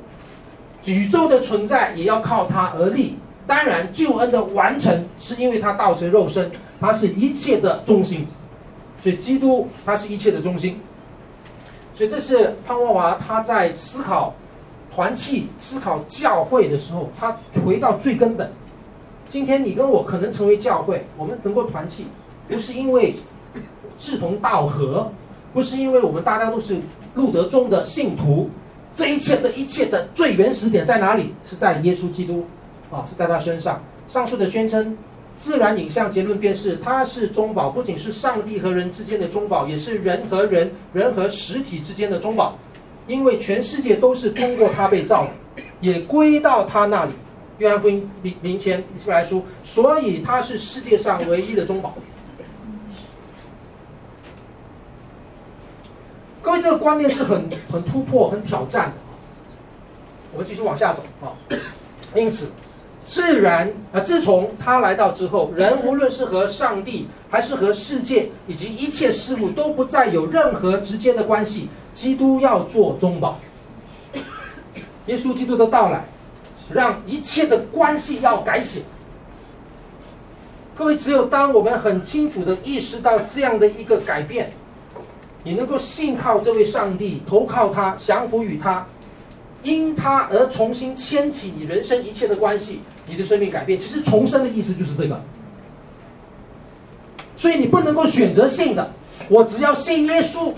[0.85, 3.15] 宇宙的存在也要靠他而立。
[3.45, 8.25] 当然，救恩的完成是因为他道成肉身，他是一切的中心，
[8.99, 10.79] 所以基督他是一切的中心。
[11.93, 14.33] 所以这是潘霍华他在思考
[14.95, 18.49] 团契、思考教会的时候，他回到最根本。
[19.29, 22.05] 今天你跟我可能成为教会，我们能够团契，
[22.47, 23.17] 不是因为
[23.99, 25.11] 志同道合。
[25.53, 26.75] 不是因为我们大家都是
[27.13, 28.49] 路德宗的信徒，
[28.93, 31.33] 这一切的一切的最原始点在哪里？
[31.45, 32.45] 是在耶稣基督，
[32.91, 33.81] 啊，是在他身上。
[34.05, 34.97] 上述的宣称，
[35.37, 42.57] 自然影像结论便是，他是中保，不仅是上帝和人之间的中保，也是人和人、人和实体之间的中保，
[43.07, 47.11] 因为全世界都是通过他被造的，也归到他那里。
[47.57, 51.93] 约翰福音零零前希伯来书，所以他是世界上唯一的中保。
[56.41, 58.93] 各位，这个观念是很很突破、很挑战的。
[60.33, 61.31] 我们继续往下走啊。
[62.13, 62.49] 因此，
[63.05, 71.67] 自然啊，自从他来到之后，人无论是和上帝，还是和世界以及一切事物，都不再有任何直接的关系。
[71.93, 73.37] 基督要做中保。
[75.07, 76.05] 耶稣基督的到来，
[76.71, 78.83] 让一切的关系要改写。
[80.75, 84.53] 各位，只有当我们很清楚的意识到这样的一个改变。
[85.43, 88.87] 你能够信靠这位上帝，投靠他，降服于他，
[89.61, 93.77] 因他而重新牵起你人生一切的关系，你的生命改变。
[93.77, 95.21] 其实重生的意思就是这个。
[97.35, 98.91] 所以你不能够选择性的，
[99.29, 100.53] 我只要信耶稣，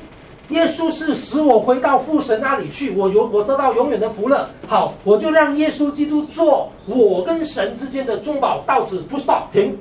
[0.49, 4.47] 耶稣是使我回到父神那里去，我有我得到永远的福乐。
[4.67, 9.77] 好，我就让耶稣基督做我跟神之间的中保，到此不 stop 停。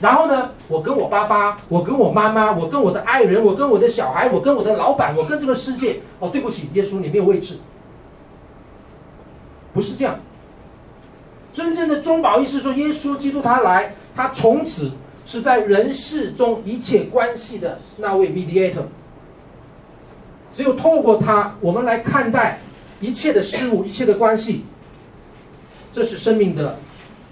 [0.00, 6.00] 然后呢，我跟我爸爸，我跟我妈妈，我跟我的爱人，我跟我的小孩，我跟我的老板，我跟这个世界。
[6.18, 7.58] 哦，对不起，耶稣，你没有位置。
[9.72, 10.18] 不是这样。
[11.52, 14.90] 真正的中保意思说，耶稣基督他来，他从此
[15.32, 18.82] 是在人世中一切关系的那位 mediator。
[20.52, 22.58] 只有透过他，我们来看待
[23.00, 24.62] 一切的事物，一切的关系。
[25.90, 26.76] 这是生命的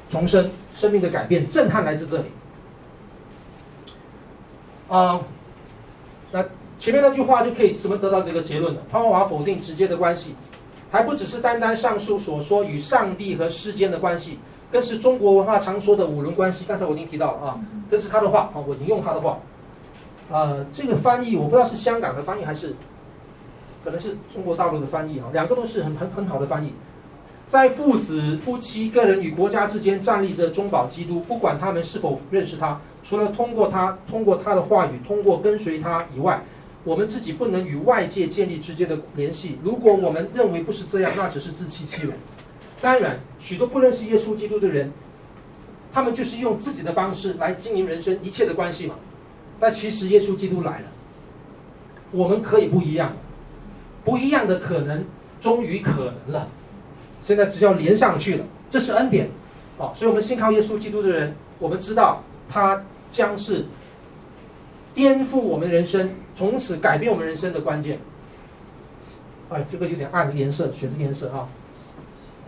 [0.08, 2.24] 重生，生命的改变，震撼来自这里。
[4.88, 5.20] 啊、
[6.32, 6.42] 那
[6.78, 8.80] 前面那句话就可以怎么得到这个结论了？
[8.90, 10.34] 潘霍华否定直接的关系，
[10.90, 14.38] 还不只是单单上述所说与上帝和世间的关系，
[14.70, 16.64] 更是中国文化常说的五伦关系。
[16.66, 17.60] 刚才我已经提到了啊，
[17.90, 19.38] 这是他的话啊，我引用他的话。
[20.30, 22.76] 呃，这个翻译我不知道是香港的翻译还是，
[23.84, 26.72] 可能是中国大陆的翻译啊，两个都是很很很好的翻译。
[27.48, 36.44] 在父子、夫妻、个人与国家之间站立着中保基督，不管他们是否认识他，除了通过他、通过他的话语、通过跟随他以外，
[36.84, 39.58] 我们自己不能与外界建立直接的联系。
[39.64, 42.12] 如果我们认为不是这样，那只是自欺欺人。
[42.80, 44.90] 当然，许多不认识耶稣基督的人，
[45.92, 48.94] 他们就是用自己的方式来经营人生一切的关系嘛。
[49.58, 50.86] 但其实耶稣基督来了，
[52.10, 53.14] 我们可以不一样，
[54.02, 55.04] 不一样的可能
[55.42, 56.48] 终于可能了。
[57.20, 59.28] 现在只要连上去了，这是恩典，
[59.76, 63.66] 哦，所以我们信靠耶稣基督的人，我们知道他将是
[64.94, 67.98] 颠覆我们人生，从此改变我们人生的关键。
[69.50, 71.46] 哎，这个有点暗的颜色，选这个颜色啊。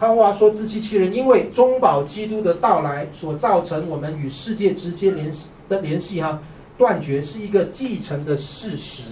[0.03, 6.43] 潘华说：“自欺欺人，因为中保基督的到来所造成我们与世界直接联系的联系哈、
[6.77, 9.05] 断绝，是一个既成的事实。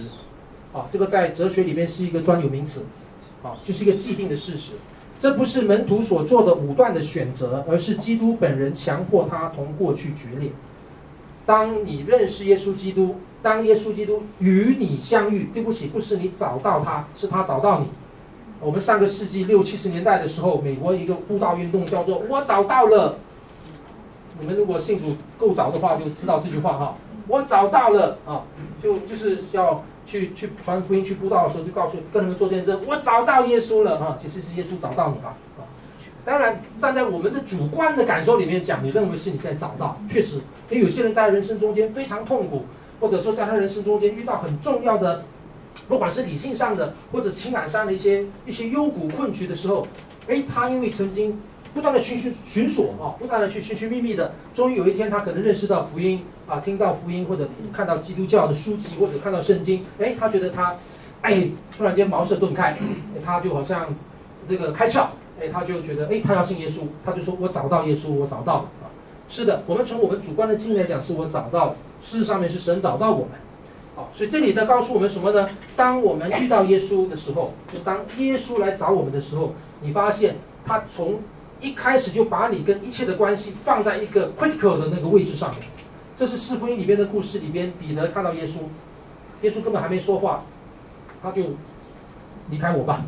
[0.73, 2.83] 啊，这个在哲学里面是一个专有名词，
[3.41, 4.73] 啊，就是一个既定的事实。
[5.17, 10.51] 这不是门徒所做的武断的选择，而是基督本人强迫他同过去决裂。
[11.45, 17.85] 当你认识耶稣基督，当耶稣基督与你相遇，对不起，不是你找到他，是他找到你。”
[18.63, 23.17] 我们上个世纪六七十年代的时候，美国一个布道运动叫做“我找到了”。
[24.39, 26.95] 你们如果信主够早的话，就知道这句话哈。
[27.27, 28.43] 我找到了啊，
[28.81, 34.17] 就就是要去去传福音、去布道的时候，就告诉跟他们做见证，我找到耶稣了啊。
[34.21, 35.65] 其实是耶稣找到你了啊。
[36.23, 40.37] 当然，站在我们的主观的感受里面讲，你认为是你在找到，确实，
[40.69, 42.65] 因为有些人在人生中间非常痛苦，
[42.99, 45.23] 或者说在他人生中间遇到很重要的。
[45.87, 49.85] 不管是理性上的或者情感上的一些一些幽谷困局的时候，
[50.27, 51.39] 哎，他因为曾经
[51.73, 60.75] 不断的寻寻寻索啊，不断的去寻寻觅觅的，终于有一天他可能认识到福音啊，听到福音或者看到基督教的书籍或者看到圣经，哎，他觉得他，
[61.21, 62.77] 哎，突然间茅塞顿开，
[63.25, 63.93] 他就好像
[64.47, 65.07] 这个开窍，
[65.39, 68.87] 哎，他就觉得哎，他要信耶稣，他就说我找到耶稣，我找到了啊，
[69.27, 73.29] 是的，我们从我们主观的经历来讲，是我找到，事实上面是神找到我们。
[74.13, 75.49] 所以这里在告诉我们什么呢？
[75.75, 80.35] 当我们遇到耶稣的时候，就是当耶稣来找我们的时候，你发现
[80.65, 81.19] 他从
[81.59, 85.67] 一开始就把你跟一切的关系放在一个 critical 的那个位置上面。
[86.15, 88.59] 这是四福音里边的故事里边，彼得看到耶稣，
[89.41, 90.43] 耶稣根本还没说话，
[91.23, 91.43] 他就
[92.49, 93.03] 离开我吧，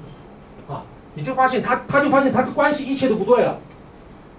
[0.68, 0.84] 啊，
[1.14, 3.60] 你就发现他，他就发现他的关系一切都不对了。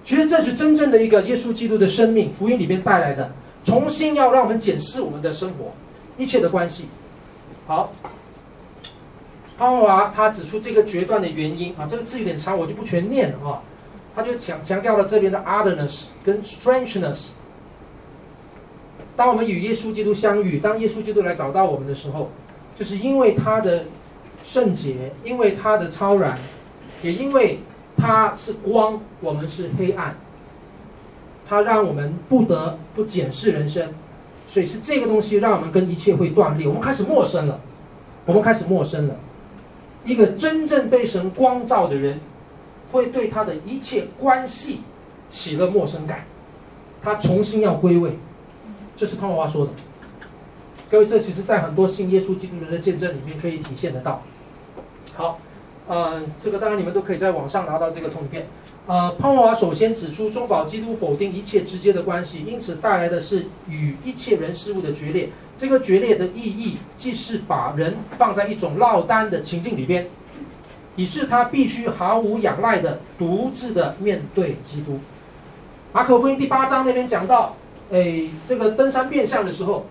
[0.04, 3.32] 其实这是真正的一个耶稣基督的生命，福音里边带来的，
[3.62, 5.72] 重新要让我们检视我们的生活。
[6.16, 6.88] 一切的关系，
[7.66, 7.92] 好，
[9.58, 13.62] 潘华他指出这个决断的原因啊，这个字有点长，我就不全念了啊。
[14.16, 17.30] 他就强强调了这边的 otherness 跟 strangeness。
[19.16, 22.30] 当我们与耶稣基督相遇，当耶稣基督来找到我们的时候，
[22.76, 23.86] 就是因为他的
[24.44, 26.38] 圣洁，因为他的超然，
[27.02, 27.58] 也因为
[27.96, 30.16] 他是光，我们是黑暗。
[31.48, 33.92] 他让我们不得不检视人生。
[34.54, 37.58] 所以是这个东西让我们跟一切会断裂，我们开始陌生了，
[38.24, 39.16] 我们开始陌生了。
[40.04, 42.20] 一个真正被神光照的人，
[42.92, 44.82] 会对他的一切关系
[45.28, 46.24] 起了陌生感，
[47.02, 48.16] 他重新要归位，
[48.94, 49.72] 这是潘华说的。
[50.88, 54.22] 各位，这其实在很多信耶稣基督人的见证里面可以体现得到。
[55.14, 55.40] 好，
[55.86, 58.46] 呃，这个当然你们都可以在网上拿到这个通片。
[58.86, 65.30] 呃，潘华首先指出，中保基督否定一切直接的关系，因此带来的是与一切人事物的决裂。
[65.56, 70.08] 这个决裂的意义，既是把人放在一种落单的情境里边，
[70.96, 74.98] 以致他必须毫无仰赖的独自的面对基督。
[75.92, 77.56] 马可福音第八章那边讲到，
[77.90, 79.86] 哎，这个登山变相的时候，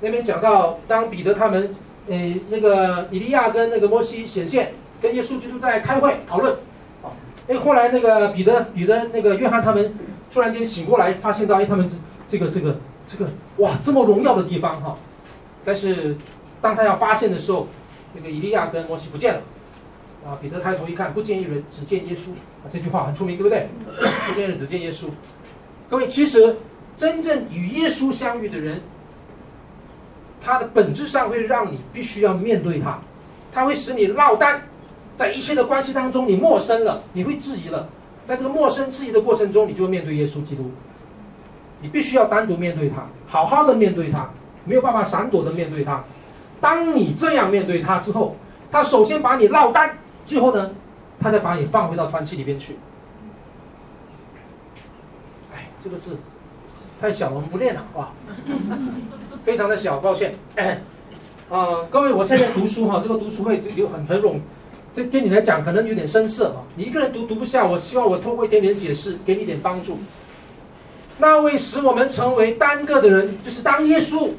[0.00, 1.74] 那边讲到，当彼得他们，
[2.08, 6.54] 哎，那个以利亚跟那个摩西显现，跟耶稣基督在开会讨论。
[7.02, 7.10] 哦
[7.48, 9.94] 哎，后来那个彼得、彼得、那个约翰他们
[10.32, 11.88] 突然间醒过来，发现到哎，他们
[12.26, 14.98] 这个、这个、这个，哇，这么荣耀的地方哈！
[15.64, 16.16] 但是
[16.60, 17.68] 当他要发现的时候，
[18.14, 19.40] 那个以利亚跟摩西不见了。
[20.26, 22.30] 啊，彼得抬头一看，不见一人，只见耶稣。
[22.32, 23.68] 啊，这句话很出名，对不对？
[24.28, 25.06] 不见人，只见耶稣。
[25.88, 26.56] 各位，其实
[26.96, 28.80] 真正与耶稣相遇的人，
[30.46, 33.00] 他的本质上会让你必须要面对他，
[33.52, 34.62] 他会使你落单。
[35.16, 37.88] 在一切的关系当中，你陌生了，你会质疑了。
[38.26, 40.70] 在这个陌生质疑的过程中，你就会面对耶稣基督。
[41.80, 44.30] 你必须要单独面对他，好好的面对他，
[44.64, 46.04] 没有办法闪躲的面对他。
[46.60, 48.36] 当你这样面对他之后，
[48.70, 50.70] 他首先把你落单，最后呢，
[51.18, 52.76] 他再把你放回到团契里面去。
[55.52, 56.18] 哎，这个字
[57.00, 58.12] 太小了，我们不念了啊，
[59.44, 60.34] 非常的小，抱歉。
[61.48, 64.40] 啊、各位，我现在读书哈，这个读书会有很很冗。
[64.94, 69.98] 这对你来讲可能有点生涩啊，你一个人读读不下，我希望我透过一点点解释，给你点帮助。
[71.18, 74.30] 那位使我们成为单个的人，就是当耶稣，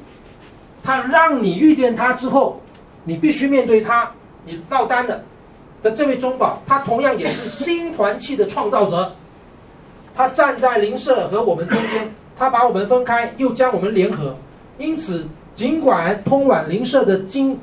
[0.83, 2.61] 他让你遇见他之后，
[3.03, 4.11] 你必须面对他，
[4.45, 5.23] 你落单了
[5.81, 9.15] 的这位中保，他同样也是新团契的创造者，
[10.13, 14.35] 他站在灵舍和我们中间，他把我们分开，又将我们联合，
[14.77, 17.59] 因此尽管通往灵舍的经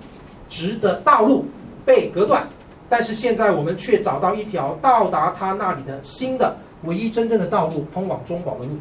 [0.48, 1.46] 直的道路
[1.84, 2.46] 被隔断。
[2.88, 8.72] 但是现在我们却找到一条到达他那里的新的唯一真正的道路，通往中保的路。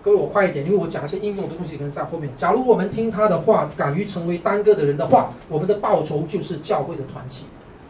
[0.00, 2.30] 各位，我快一点，因为我讲一些应用的东西可能在后面。
[2.36, 7.46] 假如我们听他的话，敢于成为单个的人的话，我们的报酬就是教会的团契。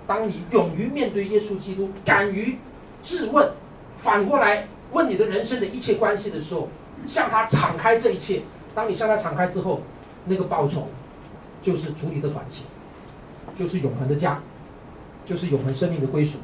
[0.06, 2.56] 当你勇于面对耶稣基督，敢于
[3.02, 3.46] 质问，
[3.98, 6.68] 反过来问你的人生的一切关系的时候，
[7.06, 8.42] 向他敞开这一切。
[8.74, 9.82] 当你向他敞开之后，
[10.26, 10.88] 那个报酬
[11.62, 12.64] 就是主你的团契。
[13.58, 14.40] 就是永恒的家，
[15.26, 16.38] 就是永恒生命的归属，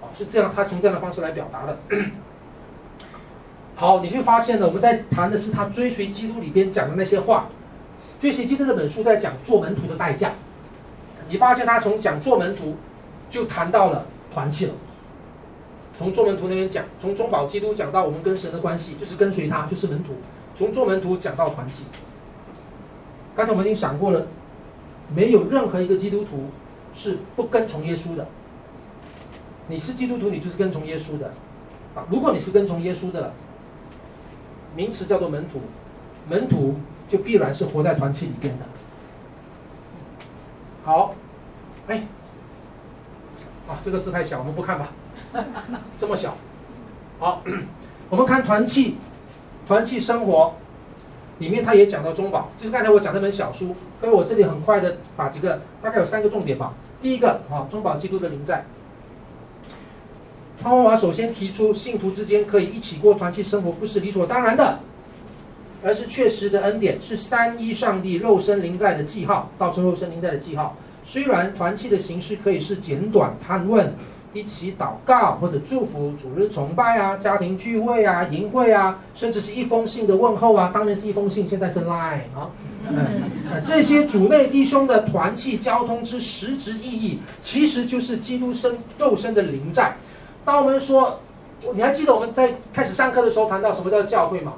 [0.00, 1.78] 啊，是这样，他从这样的方式来表达的。
[3.76, 7.48] 好，你会发现呢，我们在谈的是他追随基督里边讲的那些话。
[8.18, 10.32] 追随基督这本书在讲做门徒的代价。
[11.28, 12.78] 你发现他从讲做门徒，
[13.28, 14.72] 就谈到了团契了。
[15.96, 20.14] 从做门徒那边讲，从中保基督讲到我们跟神的关系，就是跟随他，就是门徒。
[20.56, 21.84] 从做门徒讲到团契。
[23.36, 24.26] 刚才我们已经讲过了。
[25.14, 26.46] 没有任何一个基督徒
[26.94, 28.26] 是不跟从耶稣的。
[29.68, 31.26] 你是基督徒，你就是跟从耶稣的。
[31.94, 33.34] 啊，如果你是跟从耶稣的，
[34.74, 35.60] 名词叫做门徒，
[36.28, 36.76] 门徒
[37.06, 38.64] 就必然是活在团契里边的。
[40.84, 41.14] 好，
[41.86, 42.06] 哎，
[43.68, 44.88] 啊，这个字太小，我们不看吧。
[45.98, 46.36] 这么小，
[47.18, 47.42] 好，
[48.08, 48.96] 我们看团契，
[49.66, 50.54] 团契生活。
[51.40, 53.74] 里面他也讲到中保，就是刚才我讲那本小书。
[54.00, 56.74] 所以我这里很快的把几个，大概有三个重点吧。
[57.02, 58.64] 第一个啊，中保基督的临在。
[60.62, 64.78] 潘霍华首先提出，信徒之间可以一起过团契生活，不是理所当然的，
[65.82, 70.76] 而是确实的恩典，是三一上帝肉身临在的记号，道成肉身临在的记号。
[71.02, 73.92] 虽然团契的形式可以是简短探问。
[74.34, 82.50] 一起祷告或者祝福主日崇拜啊，家庭聚会啊，营会啊，甚至是一封信的问候啊，当然是一封信，现在是 Line 啊，
[82.88, 89.96] 嗯，这些主内弟兄的团契交通之实质意义，其实就是基督身肉身的灵在。
[90.44, 91.20] 当我们说，
[91.72, 94.54] 你还记得我们在开始上课的时候谈到什么叫教会吗？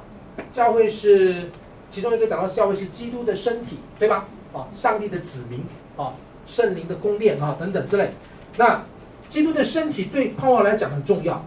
[0.51, 1.51] 教会是
[1.87, 4.25] 其中一个讲到教会是基督的身体，对吧？
[4.53, 5.63] 啊，上帝的子民
[5.95, 6.13] 啊，
[6.47, 8.09] 圣灵的宫殿啊，等等之类，
[8.57, 8.81] 那。
[9.29, 11.45] 基督的身体对盼望来讲很重要，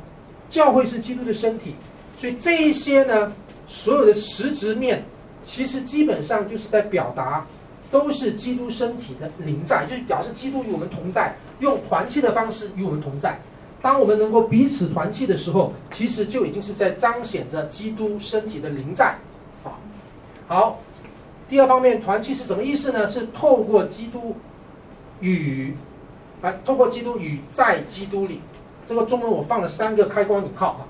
[0.48, 1.74] 教会是基督的身体，
[2.16, 3.32] 所以这一些呢，
[3.66, 5.02] 所有的实质面，
[5.42, 7.46] 其实基本上就是在表达，
[7.90, 13.40] 都是基督身体的临在，就是表示基督与我们同在，用团契的方式与我们同在。
[13.80, 19.16] 当我们能够彼此团契的时候，其实就已经是在彰显着基督身体的临在。
[19.64, 19.72] 啊，
[20.46, 20.80] 好，
[21.48, 23.06] 第二方面，团契是什么意思呢？
[23.06, 24.36] 是透过基督
[25.20, 25.74] 与。
[26.42, 28.40] 来，透过基督与在基督里，
[28.86, 30.82] 这个中文我放了三个开关引号啊，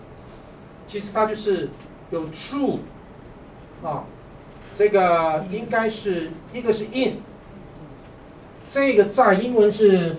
[0.87, 1.69] 其实它就是
[2.11, 2.79] 有 true
[3.83, 4.05] 啊，
[4.79, 7.15] 这个应该是一个是 in，
[8.71, 10.17] 这个在英文是，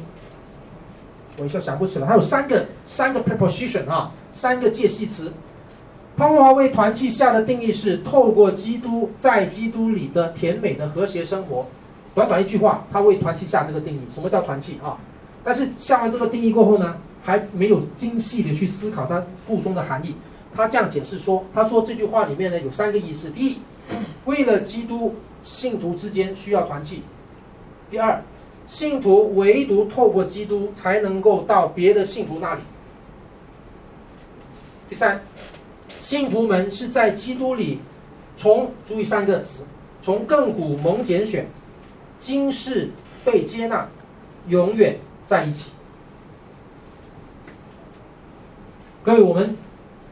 [1.37, 5.31] 我一下想不起来，还有三个三个 preposition 啊，三个介系词。
[6.17, 11.65] 潘华为团契下的定义是透过基督在基督里的甜美的和谐生活，
[12.13, 14.99] 短短一句话，他为团契下这个定义，什么叫团契啊？
[15.43, 20.15] 但是下完这个定义过后呢，还没有精细的去思考它故中的含义。
[20.53, 23.29] 他这样解释说：“他说这句话里面呢有三个意思。
[23.29, 23.57] 第一，
[24.25, 26.97] 为了基督，信徒之间需要团契；
[27.89, 28.21] 第二，
[28.67, 32.61] 信徒唯独透过基督才能够到别的信徒那里；
[34.89, 35.23] 第三，
[35.99, 37.79] 信徒们是在基督里
[38.35, 39.63] 从注意三个词：
[40.01, 41.47] 从亘古蒙拣选，
[42.19, 42.89] 今世
[43.23, 43.87] 被接纳，
[44.49, 45.71] 永远。”在一起，
[49.03, 49.55] 各位，我们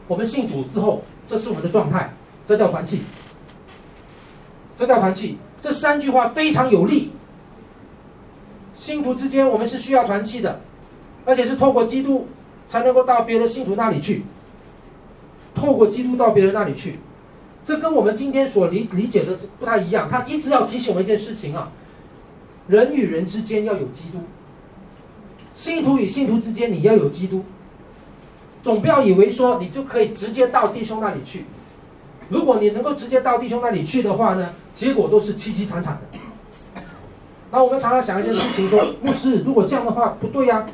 [0.08, 2.14] 我们信主之后，这是我们的状态，
[2.46, 3.02] 这叫团契，
[4.74, 5.38] 这叫团契。
[5.60, 7.12] 这三句话非常有力。
[8.74, 10.62] 信徒之间，我们是需要团契的，
[11.26, 12.28] 而且是透过基督
[12.66, 14.24] 才能够到别的信徒那里去，
[15.54, 16.98] 透过基督到别人那里去，
[17.62, 20.08] 这跟我们今天所理理解的不太一样。
[20.08, 21.70] 他一直要提醒我们一件事情啊，
[22.68, 24.20] 人与人之间要有基督。
[25.60, 27.44] 信徒与信徒之间，你要有基督，
[28.62, 31.44] 总不要以为说你就可以直接到弟兄那里去。
[32.30, 36.18] 如果你能够直接到弟兄那里去的话呢，结果都是凄凄惨惨的。
[37.50, 40.66] 那我们常常想一件事情说，说 牧师，如果这样的话不对呀、啊，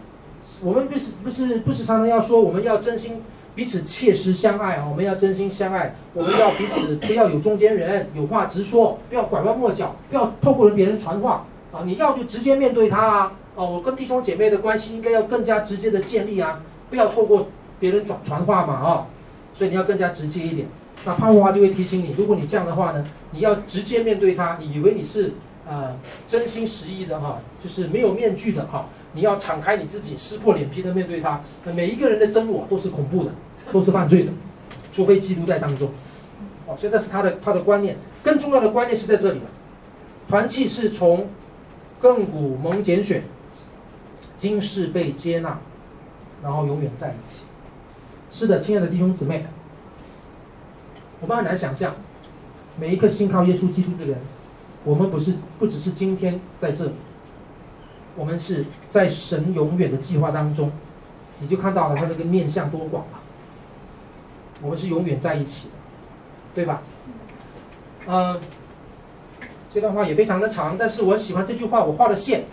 [0.62, 3.20] 我们不是不是不是常常要说我们要真心
[3.57, 11.45] 彼此切实相爱啊，我们要真心相爱，我们要彼此不要有中间人，有话直说，不要拐弯抹角，不要透过别人传话。
[11.72, 17.49] 啊，你要就直接面对他啊，哦，我跟弟兄姐妹的关系应该要更加直接的建立啊，不要透过
[17.81, 19.07] 别人转传话嘛啊，
[19.53, 20.69] 所以你要更加直接一点。
[21.05, 25.33] 那潘华就会提醒你，如果你这样的话呢，你要直接面对他，你以为你是。
[25.69, 25.97] 呃，
[26.29, 31.41] 真心实意的哈，就是没有面具的哈，你要敞开你自己，撕破脸皮的面对他。
[31.75, 33.33] 每一个人的真我都是恐怖的，
[33.73, 34.31] 都是犯罪的，
[34.93, 35.89] 除非基督在当中。
[36.69, 39.47] 哦，所以这是他的他的观念，更重要的观念是在这里了。
[40.29, 41.29] 团契是从
[42.01, 43.25] 亘古蒙拣选，
[44.37, 45.59] 今世被接纳，
[46.43, 47.45] 然后永远在一起。
[48.30, 49.47] 是的，亲爱的弟兄姊妹，
[51.20, 51.95] 我们很难想象，
[52.78, 54.18] 每一个信靠耶稣基督的人。
[54.84, 56.93] 我们不是不只是今天在这里，
[58.14, 60.70] 我们是在神永远的计划当中，
[61.41, 63.18] 你就看到了他那个面向多广了。
[64.62, 65.74] 我们是永远在一起的，
[66.55, 66.82] 对吧？
[68.07, 68.41] 嗯，
[69.70, 72.45] 这段话也非常的长，但是我喜欢这句话，我画了线，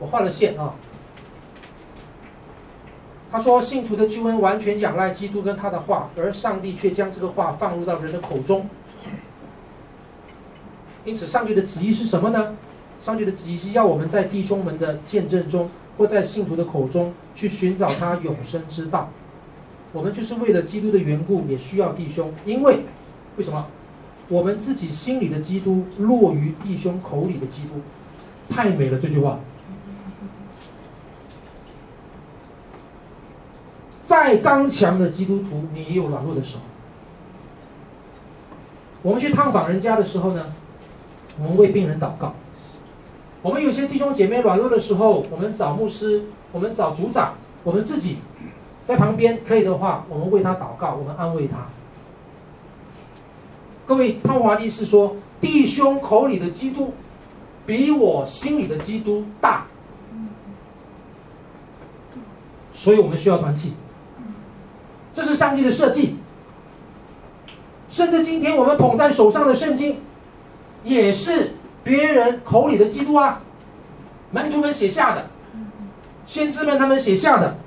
[0.00, 0.74] 我画了线啊。
[3.30, 8.68] 他说，信徒的救恩完全仰赖基督跟他的话，而上帝却将这个话放入到人的口中。
[11.04, 12.56] 因此，上帝的旨意是什么呢？
[13.00, 19.10] 上帝的旨意是要我们在弟兄们的见证中，或在信徒的口中去寻找他永生之道。
[19.92, 22.32] 我们就是为了基督的缘故，也需要弟兄。
[22.44, 22.80] 因为，
[23.36, 23.66] 为什么？
[24.28, 27.80] 我们自己心里的基督落于弟兄口里的基督，
[28.52, 29.38] 太美了这句话。
[34.30, 36.62] 再刚强的基督徒，你也有软弱的时候。
[39.02, 40.54] 我们去探访人家的时候呢？
[41.40, 42.32] 我们为病人祷告。
[43.42, 48.18] 我们有些弟兄姐妹软弱的时候，我们找牧师，我们找组长，我们自己
[48.86, 51.66] 在旁边，可以的话，我们为他祷告，我们安慰他。
[53.84, 56.94] 各位，汤华利是说，弟兄口里的基督，
[57.66, 59.66] 比我心里的基督大，
[62.70, 63.72] 所以我们需要团契。
[65.14, 66.16] 这是上帝的设计。
[67.88, 70.00] 甚至今天我们捧在手上的圣经。
[70.82, 71.52] 也是
[71.84, 73.42] 别人口里的基督啊，
[74.30, 75.26] 门徒们写下的，
[76.24, 77.58] 先知们他们写下的，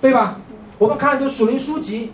[0.00, 0.40] 对吧？
[0.78, 2.12] 我们看很多属灵书籍，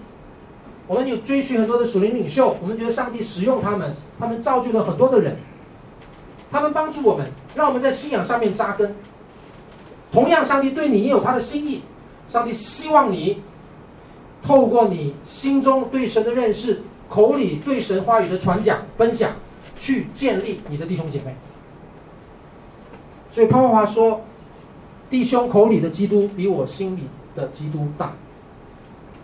[0.88, 5.36] 我们有追寻很多的属灵领袖，我们觉得上帝使用他们，他们造就了很多的人，
[6.50, 8.96] 他们帮助我们，让我们在信仰上面扎根。
[10.10, 11.82] 同样，上帝对你也有他的心意，
[12.26, 13.40] 上帝希望你
[14.42, 19.30] 透过你心中对神的认识，口里对神话语的传讲分享。
[19.74, 21.34] 去建立你的弟兄姐妹，
[23.32, 24.20] 所以潘文华说
[25.10, 28.12] ：“弟兄口里的基督比我心里的基督大。”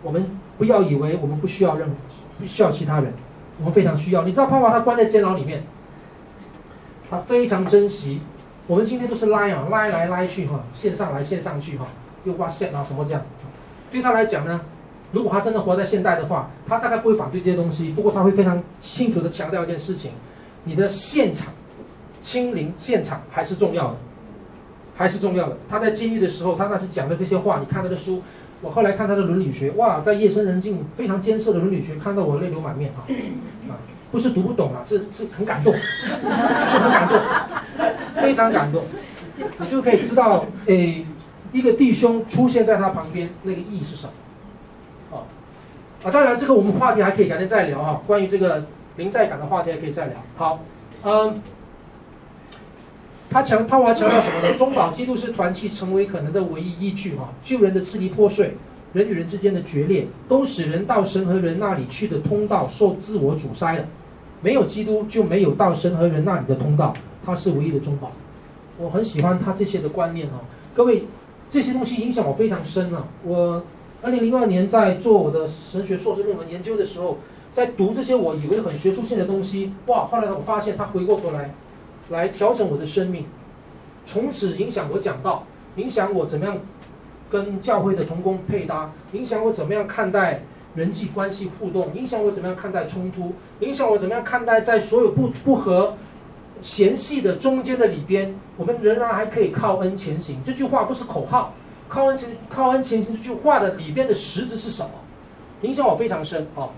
[0.03, 1.95] 我们不要以为我们不需要任何，
[2.37, 3.13] 不需要其他人，
[3.57, 4.23] 我们非常需要。
[4.23, 5.63] 你知道潘华他关在监牢里面，
[7.09, 8.19] 他非常珍惜。
[8.67, 11.87] 我们今天都是拉啊，拉来拉去哈，线上来线上去哈，
[12.25, 13.23] 又挂线啊什么这样。
[13.89, 14.59] 对他来讲呢，
[15.11, 17.91] 如果他真的活在现代的话，他大概不会反对这些东西。
[17.91, 20.11] 不过他会非常清楚地强调一件事情。
[20.65, 21.53] 你的现场，
[22.21, 23.97] 亲临现场还是重要的，
[24.95, 25.57] 还是重要的。
[25.67, 28.21] 他在监狱的时候，他那时讲的这些话，你看他的书，
[28.61, 33.07] 我后来看他的伦理学，哇，在夜深人静、非常艰涩的伦理学，看到我泪流满面啊！
[33.69, 33.79] 啊，
[34.11, 37.19] 不是读不懂啊，是是很感动，是很感动，
[38.21, 38.83] 非常感动。
[39.37, 41.05] 你就可以知道，诶，
[41.53, 44.13] 一个弟兄出现在他旁边，那个意义是什么？
[46.03, 48.65] 哦，啊，当然这个我们话题还可以改天再聊啊，关于这个。
[48.97, 50.15] 临在感的话题还可以再聊。
[50.35, 50.59] 好，
[51.05, 51.41] 嗯，
[53.29, 54.53] 他强，他还强调什么呢？
[54.59, 57.29] 中保基督是团契成为可能的唯一依据哈。
[57.41, 58.55] 旧人的支离破碎，
[58.91, 63.85] 人与人之间的决裂，都使人到神和人那里去的通道受自我阻塞了。
[64.41, 66.93] 没有基督，就没有到神和人那里的通道。
[67.25, 68.11] 他是唯一的中保。
[68.77, 70.41] 我很喜欢他这些的观念哈。
[70.73, 71.05] 各位，
[71.49, 73.05] 这些东西影响我非常深啊。
[73.23, 73.63] 我
[74.01, 77.17] 二零零二年在做我的神学硕士论文研究的时候。
[77.51, 80.05] 在读这些我以为很学术性的东西，哇！
[80.05, 81.53] 后来我发现他回过头来，
[82.09, 83.25] 来调整我的生命，
[84.05, 85.45] 从此影响我讲道，
[85.75, 86.59] 影响我怎么样
[87.27, 90.43] 跟教会的同工配搭，影响我怎么样看待
[90.75, 95.95] 人际关系互动，影响我怎么样看待冲突，影响我怎么样看待在所有不不合
[96.61, 100.39] 嫌隙的中间的里边，我们仍然还可以靠恩前行。
[100.43, 101.55] 这句话不是口号，
[101.89, 104.91] 靠恩前靠恩前行这句话的里边的实质是什么？
[105.61, 106.69] 影响我非常深啊！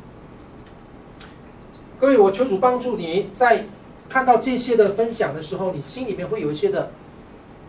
[2.00, 3.66] 各位，我求主帮助你在
[4.10, 6.92] 看到这些的分享的时候，你心里面会有一些的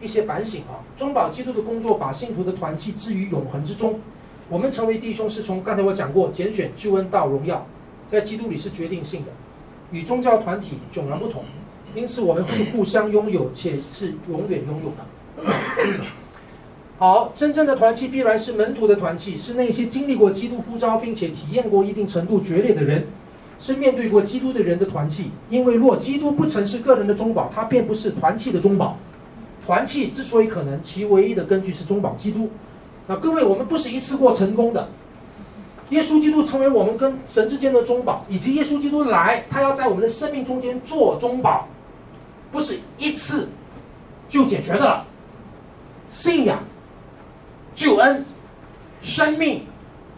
[0.01, 0.81] 一些反省啊。
[0.97, 4.01] 中保基督的工作，把信徒的团契置于永恒之中。
[4.49, 7.67] 我们成为弟兄，是从刚才我讲过，拣选救恩到荣耀，
[8.09, 9.33] 在基督里是决定性的，
[9.91, 11.45] 与宗教团体迥然不同。
[11.95, 16.05] 因此，我们是互相拥有，且是永远拥有的。
[17.03, 23.09] 好，真正的团契必然是门徒的团契，是那些经历过基督呼召并且体验过一定程度决裂的人，
[23.59, 25.33] 是面对过基督的人的团契。
[25.51, 28.97] 因为若基督不曾是个人的中保，他便不是团契的中保。
[29.67, 32.49] 团契之所以可能，其唯一的根据是中保基督。
[33.09, 34.89] 那各位，我们不是一次过成功的。
[35.91, 41.67] 耶稣基督成为我们跟神之间的中保，以及耶稣基督来，他要在我们的生命中间做中保，
[42.53, 43.49] 不是一次
[44.29, 45.05] 就解决的了。
[46.09, 46.63] 信仰。
[47.75, 48.25] 救恩、
[49.01, 49.67] 生命、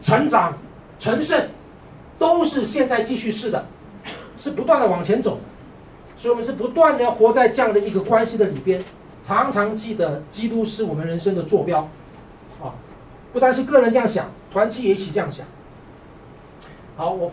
[0.00, 0.58] 成长、
[0.98, 1.48] 成圣，
[2.18, 3.66] 都是现在继续式的，
[4.36, 5.38] 是不断的往前走，
[6.16, 8.82] 所以我们是不断的活在这样的一个关系的里边，
[9.22, 11.88] 常常记得基督是我们人生的坐标，
[12.62, 12.74] 啊，
[13.32, 15.46] 不单是个人这样想，团契也一起这样想。
[16.96, 17.32] 好，我，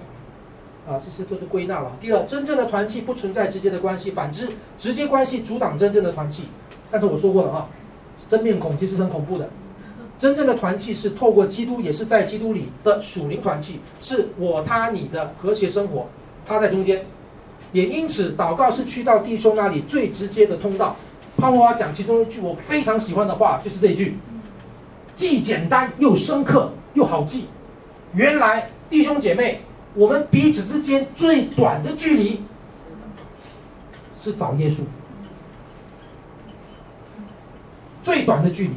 [0.88, 1.92] 啊，这些都是归纳了。
[2.00, 6.46] 第二，真正的团契不存在直接的关系，反之，直接关系阻挡真正的团契。
[6.90, 7.70] 但是我说过了啊，
[8.28, 9.50] 真面孔其实很恐怖的。
[10.22, 16.08] 真正的团契是透过基督，也是在基督里的属灵团契，是我他你的和谐生活，
[16.46, 17.04] 他在中间，
[17.72, 20.96] 也因此祷告是去到弟兄那里最直接的通道。
[21.38, 24.20] 潘华讲其中一句我非常喜欢的话，就是这一句，
[25.16, 27.46] 既简单又深刻又好记。
[28.14, 29.62] 原来弟兄姐妹，
[29.96, 32.44] 我们彼此之间最短的距离
[34.22, 34.82] 是找耶稣，
[38.04, 38.74] 最短的距离。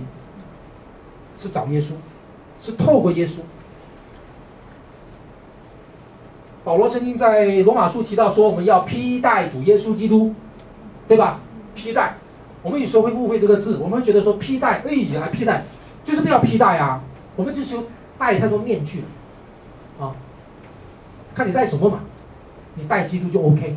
[1.44, 1.92] 是找耶稣，
[2.58, 3.40] 是透过耶稣。
[6.64, 10.34] 保罗曾经在罗马书提到说，我们要披戴主耶稣基督，
[11.06, 11.40] 对吧？
[11.74, 12.16] 披戴，
[12.62, 15.64] 我们有时候会误会这个字，我们会觉得说披戴，哎呀，披戴
[16.02, 17.02] 就是不要披戴啊。
[17.36, 17.76] 我们就是
[18.16, 19.00] 戴太多面具
[19.98, 20.16] 了，啊，
[21.34, 22.00] 看你戴什么嘛，
[22.76, 23.76] 你戴基督就 OK。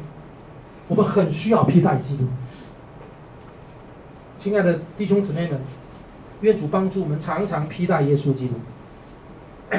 [0.87, 2.23] 我们很需要披戴基督，
[4.37, 5.59] 亲爱的弟兄姊妹们。
[6.41, 8.55] 愿主帮助我们常常披戴耶稣基督。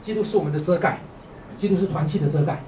[0.00, 1.00] 基督是我们的遮盖，
[1.56, 2.62] 基督是团契的遮盖。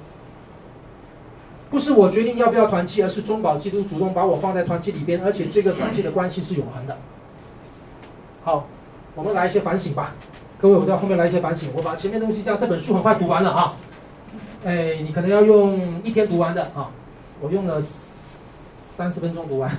[1.71, 6.99] 不是我决定要不要团契，而是中保基督主动把我放在团契里边，而且这个团契的关系是永恒的。
[8.43, 8.67] 好，
[9.15, 10.15] 我们来一些反省吧，
[10.59, 11.71] 各位，我在后面来一些反省。
[11.75, 13.77] 我把前面东西这样，这本书很快读完了啊。
[14.65, 16.91] 哎，你可能要用一天读完的啊，
[17.41, 19.71] 我用了三十分钟读完。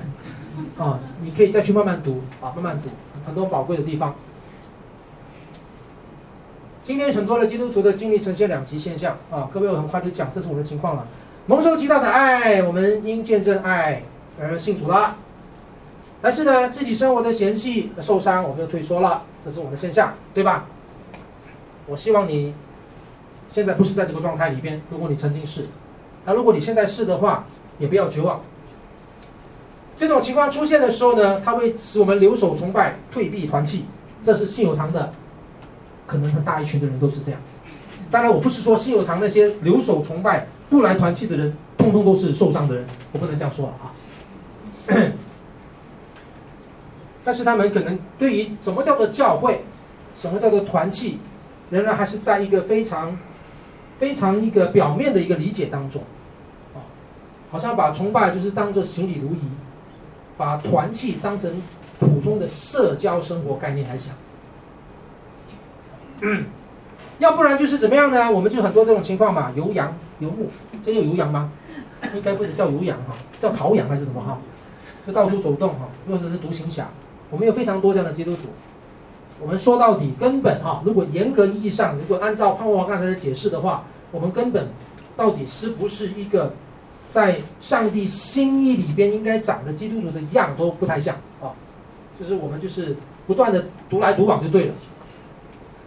[0.78, 2.90] 啊，你可以再去慢慢读啊，慢慢读，
[3.26, 4.16] 很多宝贵的地方。
[6.84, 11.08] 今天很多的基督徒的经历呈现两极现象啊，各位我很快就讲，这是我的情况了。
[11.46, 14.04] 蒙受极大的爱，我们因见证爱
[14.40, 15.16] 而信主了。
[16.22, 20.66] 但是呢，自己生活的嫌弃、受伤，我们就退缩了，这是我的现象，对吧？
[21.88, 22.54] 我希望你
[23.50, 25.66] 现在不是在这个状态里边，如果你曾经是，
[26.26, 27.46] 那如果你现在是的话，
[27.80, 28.42] 也不要绝望。
[30.02, 33.86] 这种情况出现的时候呢，它会使我们留守崇拜、退避团气。
[34.24, 35.14] 这是信友堂的，
[36.08, 37.40] 可能很大一群的人都是这样。
[38.10, 43.94] 当然，我不是说信友堂那些留守崇拜、不来团气的人，通通都是受伤的人，我不能这样说啊。
[47.24, 49.64] 但是他们可能对于什么叫做教会，
[50.16, 51.20] 什么叫做团契，
[51.70, 53.16] 仍然还是在一个非常、
[54.00, 56.02] 非常一个表面的一个理解当中，
[56.74, 56.82] 啊，
[57.52, 59.42] 好像把崇拜就是当做行礼如仪。
[60.42, 61.62] 把团契当成
[62.00, 64.16] 普通的社交生活概念来想，
[66.22, 66.46] 嗯，
[67.20, 68.32] 要不然就是怎么样呢？
[68.32, 70.50] 我们就很多这种情况嘛，游羊游牧，
[70.84, 71.52] 这叫游羊吗？
[72.16, 74.40] 应该不能叫游羊哈，叫逃羊还是什么哈？
[75.06, 76.90] 就到处走动哈，或者是独行侠。
[77.30, 78.50] 我们有非常多这样的基督徒。
[79.40, 84.70] 我们说到底，根本哈，如果严格意义上，如果按照潘国华刚才的解释的话，我们根本
[85.16, 86.54] 到底是不是一个？
[87.12, 91.52] 在上帝心意里边，应该长的基督徒的样都不太像啊，
[92.18, 92.96] 就是我们就是
[93.28, 94.74] 不断的独来独往就对了。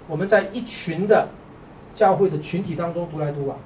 [0.07, 1.29] 我们在一群的
[1.95, 3.57] 教会的群体当中独来独往，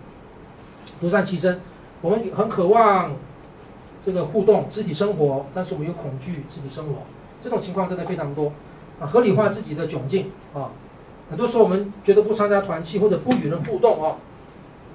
[1.00, 1.60] 独善其身。
[2.00, 3.16] 我们很渴望
[4.00, 7.02] 这个互动、肢体生活，但是我们又恐惧肢体生活。
[7.40, 8.52] 这种情况真的非常多
[9.00, 10.70] 啊，合理化自己的窘境啊。
[11.28, 14.16] 很多时候我们觉得不参加团契或者不与人互动啊。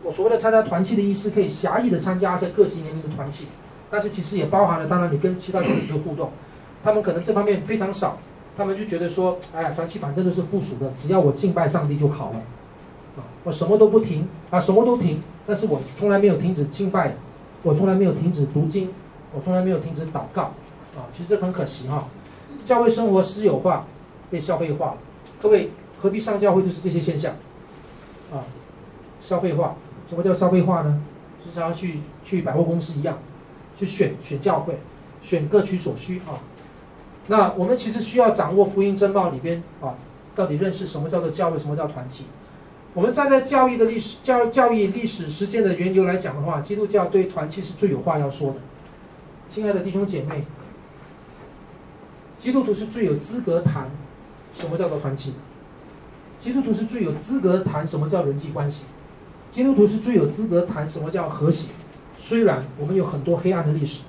[0.03, 3.45] 我所谓的参加团契的意思，可以狭义的参加一些各级年龄的团契，
[3.89, 6.31] 但是其实也包含了，当然你跟其他基督徒的互动，
[6.83, 8.17] 他们可能这方面非常少，
[8.57, 12.37] 他们就觉得说，哎呀，团契反正都是附属的，只要我敬拜上帝就好了，
[13.17, 17.15] 啊，我什么都不停啊，什么都停，但是我从来没有停止敬拜
[17.61, 18.89] 我从来没有停止读经，
[19.33, 20.43] 我从来没有停止祷告，
[20.97, 22.09] 啊，其实这很可惜哈。
[22.65, 23.85] 教会生活私有化，
[24.29, 24.95] 被消费化。
[25.41, 26.61] 各位何必上教会？
[26.61, 27.33] 就是这些现象，
[28.33, 28.43] 啊，
[29.21, 29.75] 消费化。
[30.13, 31.01] 什么叫消费化呢？
[31.43, 33.17] 就是要去去百货公司一样，
[33.75, 34.77] 去选选教会，
[35.23, 36.37] 选各取所需啊。
[37.29, 39.95] 那我们其实需要掌握福音真报里边啊，
[40.35, 42.25] 到底认识什么叫做教会，什么叫团契。
[42.93, 48.57] 我们站在教育的历史、教教育历史实践的缘由来讲的话，基督教对团契是最有话要说的。
[49.49, 50.43] 亲爱的弟兄姐妹，
[52.37, 53.89] 基督徒是最有资格谈
[54.55, 55.33] 什么叫做团契。
[56.39, 58.83] 基督徒是最有资格谈什么叫人际关系。
[59.53, 61.69] 基督徒是最有资格谈什么叫和谐。
[62.17, 64.01] 虽然我们有很多黑暗的历史，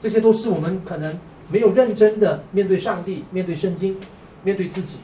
[0.00, 1.18] 这些都是我们可能。
[1.50, 3.98] 没有认真的面对上帝，面对圣经，
[4.44, 4.96] 面对自己，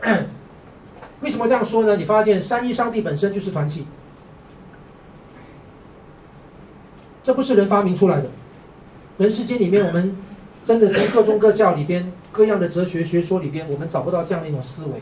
[0.00, 0.10] 啊，
[1.22, 1.94] 为什么这样说呢？
[1.94, 3.86] 你发现三一上帝本身就是团契，
[7.22, 8.30] 这不是人发明出来的。
[9.18, 10.16] 人世间里面，我们
[10.64, 15.00] 真的从各宗各教里边各样的哲学学说里边，我们找不到这样的一种思维。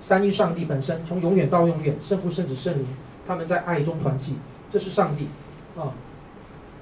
[0.00, 2.86] 三一上帝本身从永远到永远，圣父、圣子、圣灵，
[3.26, 4.36] 他们在爱中团契，
[4.70, 5.28] 这是上帝，
[5.78, 5.92] 啊。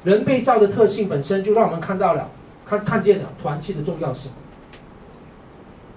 [0.04, 2.30] 人被造的特性本身就让我们看到了，
[2.64, 4.30] 看看见了团契的重要性。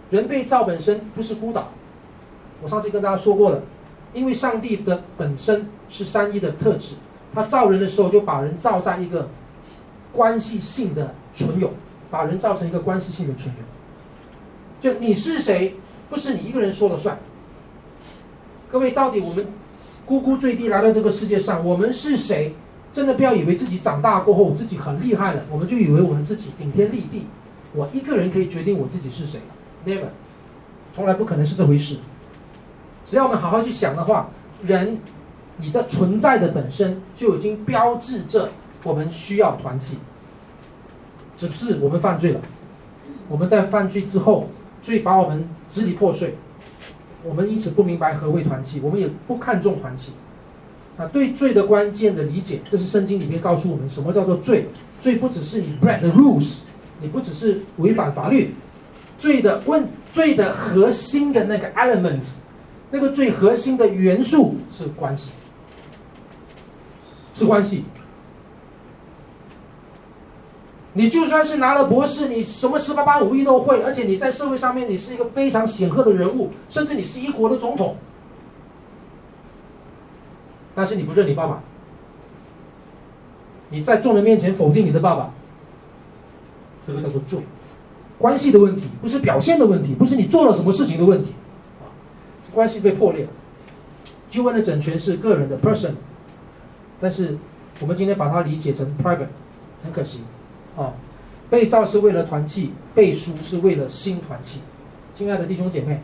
[0.10, 1.70] 人被造本身不是孤岛，
[2.64, 3.62] 我上次跟大家说过了，
[4.14, 6.96] 因为上帝的本身是三一的特质，
[7.34, 9.30] 他造人的时候就把人造在一个
[10.12, 11.72] 关系性的存有，
[12.10, 13.64] 把人造成一个关系性的存有。
[14.82, 15.76] 就你是谁，
[16.12, 17.18] 不是你一个人说了算。
[18.70, 19.48] 各位，到底我们
[20.06, 22.54] 呱呱坠地来到这个世界上，我们是谁？
[22.92, 27.26] 真的不要以为自己长大过后自己很厉害了，我们就以为我们自己顶天立地，
[27.74, 29.40] 我一个人可以决定我自己是谁
[29.86, 30.08] ，never，
[30.94, 32.00] 从来不可能是这回事。
[33.06, 34.30] 只要我们好好去想的话，
[34.64, 35.00] 人，
[35.56, 38.52] 你的存在的本身就已经标志着
[38.84, 40.00] 我们需要团契。
[41.38, 42.42] 只是我们犯罪了，
[43.30, 44.50] 我们在犯罪之后，
[44.82, 46.36] 所以把我们支离破碎，
[47.24, 50.12] 我们因此不明白何谓团契，我们也不看重团契。
[50.98, 54.68] 啊，对罪的关键的理解，这是圣经里面告诉我们什么叫做罪。
[55.00, 56.60] 罪不只是你 break the rules，
[57.02, 58.54] 你不只是违反法律，
[59.18, 62.34] 罪的问罪的核心的那个 elements，
[62.92, 65.32] 那个最核心的元素是关系，
[67.34, 67.86] 是关系。
[70.94, 77.96] 你就算是拿了博士，你什么十八般武艺都会，而且你在社会上面你是一个非常显赫的人物，甚至你是一国的总统。
[80.76, 81.62] 但是你不认你爸爸，
[83.70, 85.34] 你在众人面前否定你的爸爸，
[86.86, 87.40] 这个叫做罪，
[88.18, 91.34] 关系的问题，不是表现的问题，不是你做了什么事情的问题，
[91.82, 91.88] 啊，
[92.54, 93.30] 关系被破裂了。
[94.30, 95.92] 救恩的整全是个人的 person，
[97.02, 97.38] 但是
[97.82, 99.28] 我们今天把它理解成 private，
[99.84, 100.22] 很可惜，
[100.76, 100.94] 啊，
[101.50, 104.60] 被造是为了团契，被赎是为了新团契。
[105.14, 106.02] 亲爱的弟兄姐妹，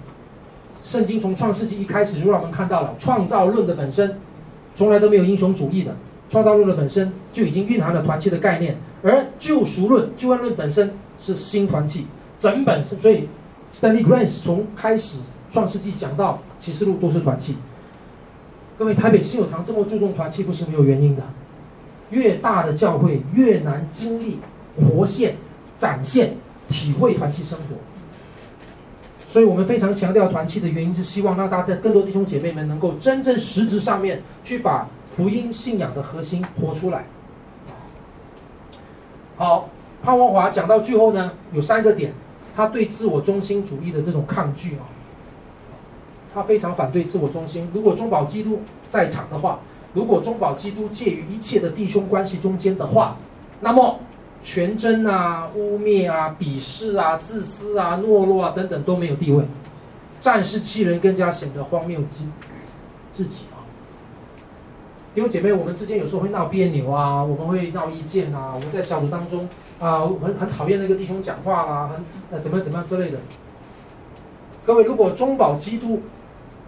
[0.83, 4.19] 圣经从创世纪一开始就让我们看到了创造论的本身。
[4.75, 5.95] 从来都没有英雄主义的
[6.29, 12.05] 创造论的本身就已经蕴含了团契的概念，而救赎论、救恩论本身是新团契，
[12.37, 13.27] 整本是所以
[13.73, 17.55] ，Stanley Grenz 从开始创世纪讲到启示录都是团契。
[18.77, 21.23] 各位，台北信友堂这么注重团契，不是没有原因的。
[22.11, 24.37] 越大的教会越难经历、
[24.77, 25.35] 活现、
[25.77, 26.37] 展现、
[26.69, 27.75] 体会团契生活。
[29.29, 37.05] 所以我们非常强调团契的原因，是希望让大家更多弟兄姐妹们能够真正实质上面去把福音信仰的核心活出来。
[39.35, 39.69] 好，
[40.01, 42.13] 潘文华讲到最后呢，有三个点，
[42.55, 44.87] 他对自我中心主义的这种抗拒啊，
[46.33, 47.69] 他非常反对自我中心。
[47.73, 49.59] 如果中保基督在场的话，
[49.93, 53.17] 如果中保基督介于一切的弟兄关系中间的话，
[53.59, 53.99] 那么。
[54.41, 59.43] 全真啊、污蔑啊、鄙视啊、自私啊、懦弱啊等等都没有地位，
[60.21, 62.23] 仗势欺人更加显得荒谬之
[63.13, 63.65] 至极啊！
[65.13, 73.17] 弟兄姐妹，我们之间有时候会闹别扭啊，我们会闹意见啊，我们在小组当中啊，很很讨厌那个弟兄讲话啦、很呃怎么怎么样之类的。
[74.65, 76.01] 各位，如果中保基督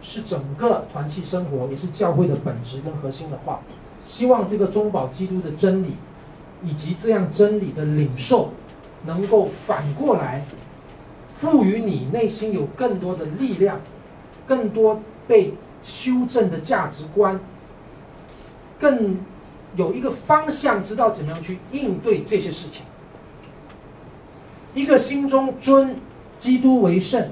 [0.02, 3.60] 是整个团契生活，也是教会的本质跟核心的话，
[4.04, 5.94] 希望这个中保基督的真理。
[6.64, 8.52] 以及这样真理的领受，
[9.06, 10.44] 能够反过来
[11.40, 13.80] 赋予你内心有更多的力量，
[14.46, 17.40] 更多被修正的价值观，
[18.80, 19.18] 更
[19.76, 22.84] 有一个方向，知道怎么样去应对这些事情。
[24.74, 25.96] 一个心中尊
[26.38, 27.32] 基督为圣，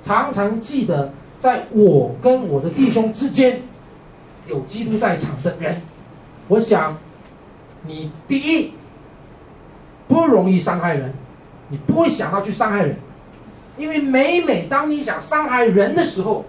[0.00, 3.62] 常常记得在我跟我的弟兄之间
[4.46, 5.82] 有基督在场的人，
[6.48, 6.96] 我想，
[7.82, 8.72] 你第一
[10.06, 11.12] 不容易伤害人，
[11.68, 12.96] 你不会想到去伤害人，
[13.76, 16.44] 因为每每当你想伤害人的时候，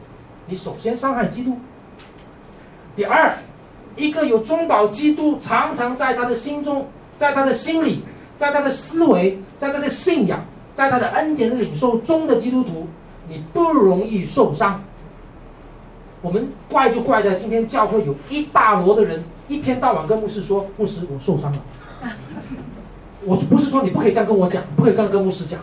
[0.47, 1.57] 你首先伤害基督。
[2.95, 3.38] 第二，
[3.95, 8.03] 一个有中保基督常常在他的心中，在他的心里，
[8.38, 10.43] 在他的思维，在他的信仰，
[10.75, 12.88] 在他的恩典领受中的基督徒，
[13.29, 14.84] 你不容易受伤。
[16.21, 21.60] 我们怪就怪在今天教会有一大箩的人，一天到晚跟牧师说：“牧师，我受伤了。”
[23.26, 25.60] 我不是说你不可以这样跟我讲，不可以这样跟牧师讲。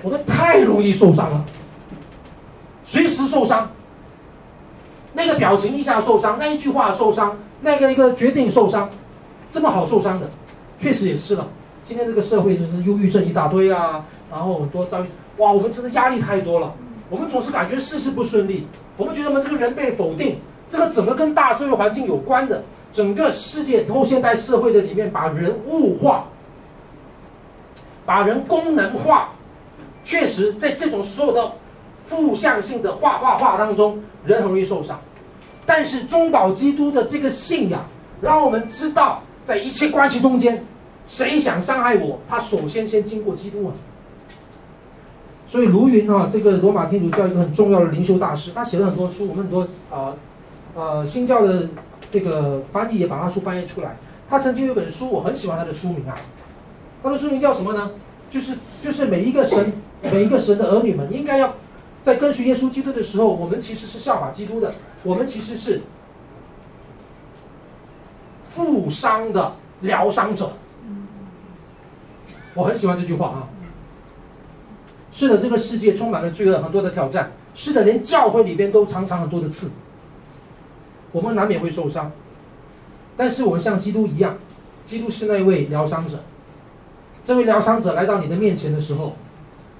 [0.00, 1.44] 我们太容易受伤了，
[2.84, 3.72] 随时受伤。
[5.14, 8.88] 那个表情一下受伤，那一句话受伤，那个一个决定受伤，
[9.50, 10.30] 这么好受伤的，
[10.78, 11.48] 确实也是了。
[11.84, 15.08] 今天这个社会就是忧郁症一大堆啊，然后多遭遇，
[15.38, 16.72] 哇，我们真的压力太多了，
[17.10, 18.68] 我们总是感觉事事不顺利。
[18.96, 20.38] 我们觉得我们这个人被否定，
[20.68, 26.24] 这个整个跟大社会环境有关的，整个世界后现代社会的里面，把人物化，
[28.06, 29.30] 把人功能化，
[30.04, 31.52] 确实在这种所有的
[32.06, 35.00] 负向性的画画画当中，人很容易受伤。
[35.64, 37.84] 但是中保基督的这个信仰，
[38.20, 40.64] 让我们知道，在一切关系中间，
[41.06, 43.70] 谁想伤害我，他首先先经过基督啊。
[45.46, 50.14] 所以卢云啊，这个罗马天主教一个很重要的灵修大师，他写了很多书，我们很多啊，
[50.74, 51.68] 呃新教的
[52.10, 53.96] 这个翻译也把他书翻译出来。
[54.28, 56.16] 他曾经有本书，我很喜欢他的书名啊，
[57.02, 57.90] 他的书名叫什么呢？
[58.30, 61.54] 就是就是每一个神每一个神的儿女们，应该要
[62.02, 65.82] 在跟随耶稣基督的时候，我们其实是效法基督的，我们其实是
[68.48, 70.52] 负伤的疗伤者。
[72.54, 73.48] 我很喜欢这句话啊。
[75.10, 77.32] 是的，这个世界充满了罪恶，很多的挑战。
[77.54, 79.70] 是的，连教会里边都常常很多的刺，
[81.12, 82.10] 我们难免会受伤。
[83.16, 84.36] 但是我们像基督一样，
[84.84, 86.18] 基督是那位疗伤者。
[87.24, 89.14] 这位疗伤者来到你的面前的时候，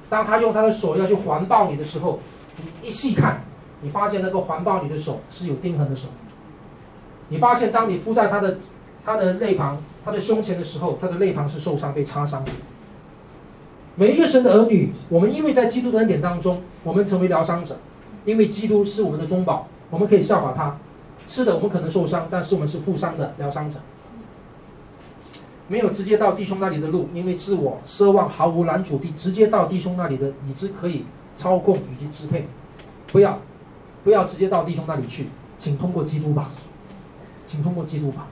[0.09, 2.21] 当他用他的手要去环抱你的时候，
[2.57, 3.43] 你一细看，
[3.81, 6.09] 你发现那个环抱你的手是有钉痕的手。
[7.31, 8.59] 你发现当你敷在他的
[9.05, 12.53] 他的肋旁、他的胸前的时候，他的肋旁是受伤、被擦伤的。
[13.97, 17.79] 每一个神的儿女，我们因为在基督的恩典当中，我们成为疗伤者，
[18.25, 20.77] 因为基督是我们的中保，我们可以效法他。
[21.29, 23.79] 是的，我们可能受伤，但是我们是负伤的疗伤者。
[25.69, 31.05] 没有直接到弟兄那里的路，因为自我奢望毫无拦阻地直接到弟兄那里的，已知可以
[31.37, 32.47] 操控以及支配。
[33.11, 33.39] 不要，
[34.05, 36.51] 不要直接到弟兄那里去，请通过基督吧，
[37.47, 38.27] 请通过基督吧。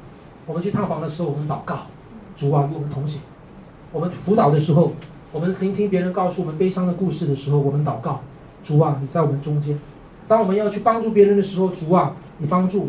[0.46, 1.86] 我们去探访的时候，我们祷告，
[2.36, 3.22] 主啊，与我们同行。
[3.92, 4.92] 我们辅导的时候。
[5.32, 8.20] 我们聆听别人告诉我们悲伤的故事的时候，我们祷告：
[8.64, 9.78] 主啊，你在我们中间。
[10.26, 12.88] 当我们要去帮助别人的时候，主啊，你帮助我，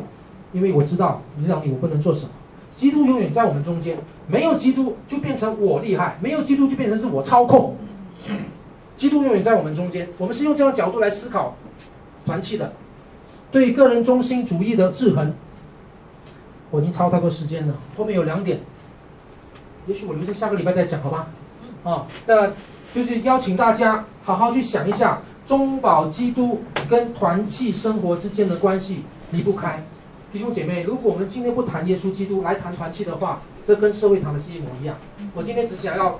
[0.51, 2.31] 因为我知道你让你我不能做什么。
[2.73, 3.97] 基督永远在我们中间，
[4.27, 7.75] 没有基督就变成我厉害，没有基督就变成是我操控。
[8.95, 11.55] 基督永远在我们中间，我们是用这样的角度来思考
[12.25, 12.73] 团契的，
[13.51, 15.33] 对个人中心主义的制衡。
[16.69, 18.61] 我已经超太多时间了，后面有两点，
[19.87, 21.27] 也许我留着下个礼拜再讲，好吧？
[21.83, 22.47] 啊，那
[22.93, 29.01] 就是邀请大家好好去想一下，中保基督跟团契生活之间的关系
[29.31, 29.83] 离不开。
[30.31, 34.95] 弟兄姐妹，如果我们今天不谈耶稣基督来谈团契的话，这跟社会谈的是一模一样。
[35.33, 36.19] 我今天只想要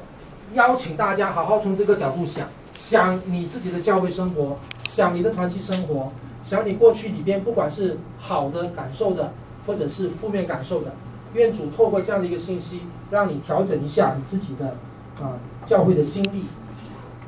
[0.54, 4.58] 邀请大家好好从这个角度想，想你自己的教会生活，
[4.88, 6.12] 想你的团契生活，
[6.44, 9.34] 想你过去里边不管是好的感受的，
[9.66, 10.92] 或者是负面感受的，
[11.34, 14.76] 愿主透过这样的一个信息，让你调整一下你自己的。
[15.22, 16.46] 啊，教会的经历，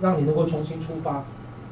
[0.01, 1.23] 让你能够重新出发，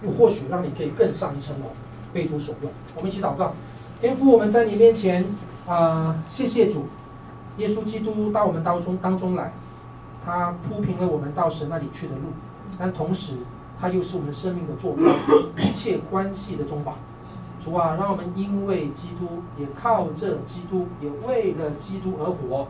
[0.04, 1.68] 又或许让你可以更上一层楼，
[2.14, 2.70] 被主所用。
[2.96, 3.56] 我们一起祷告，
[4.02, 5.24] 天父，我们在你面前
[5.68, 6.86] 啊，谢谢主，
[7.58, 9.54] 耶稣基督到我们当中当中来，
[10.26, 12.32] 他铺平了我们到神那里去的路，
[12.80, 13.36] 但同时
[13.80, 15.06] 他又是我们生命的坐标，
[15.56, 16.96] 一切关系的中保。
[17.64, 22.68] 主啊，让我们因为基督，也靠着基督，也为了基督而活。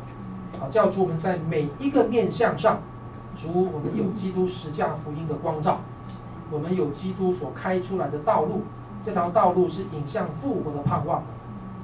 [0.59, 2.81] 好，叫主我们在每一个面向上。
[3.37, 5.79] 主，我们有基督十架福音的光照，
[6.51, 8.63] 我们有基督所开出来的道路，
[9.03, 11.23] 这条道路是引向复活的盼望，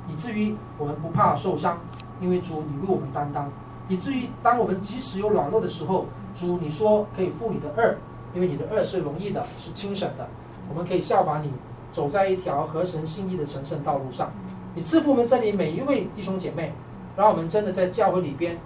[0.10, 1.78] 以至于我们不怕受伤，
[2.22, 3.50] 因为主你为我们担当，
[3.88, 6.06] 以至于当我们即使有软弱的时候，
[6.36, 7.96] 主你说可以负你的轭，
[8.34, 10.28] 因为你的轭是容易的，是轻省的，
[10.70, 11.52] 我们可以效法你，
[11.92, 14.30] 走在一条合神心意的神圣道路上。
[14.76, 16.74] 你赐福我们这里每一位弟兄姐妹，
[17.16, 18.58] 让我们真的在教会里边。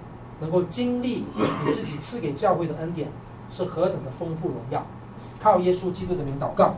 [0.42, 3.08] 能够经历你自己赐给教会的恩典，
[3.52, 4.84] 是何等的丰富荣耀！
[5.40, 6.74] 靠耶稣基督的名祷告。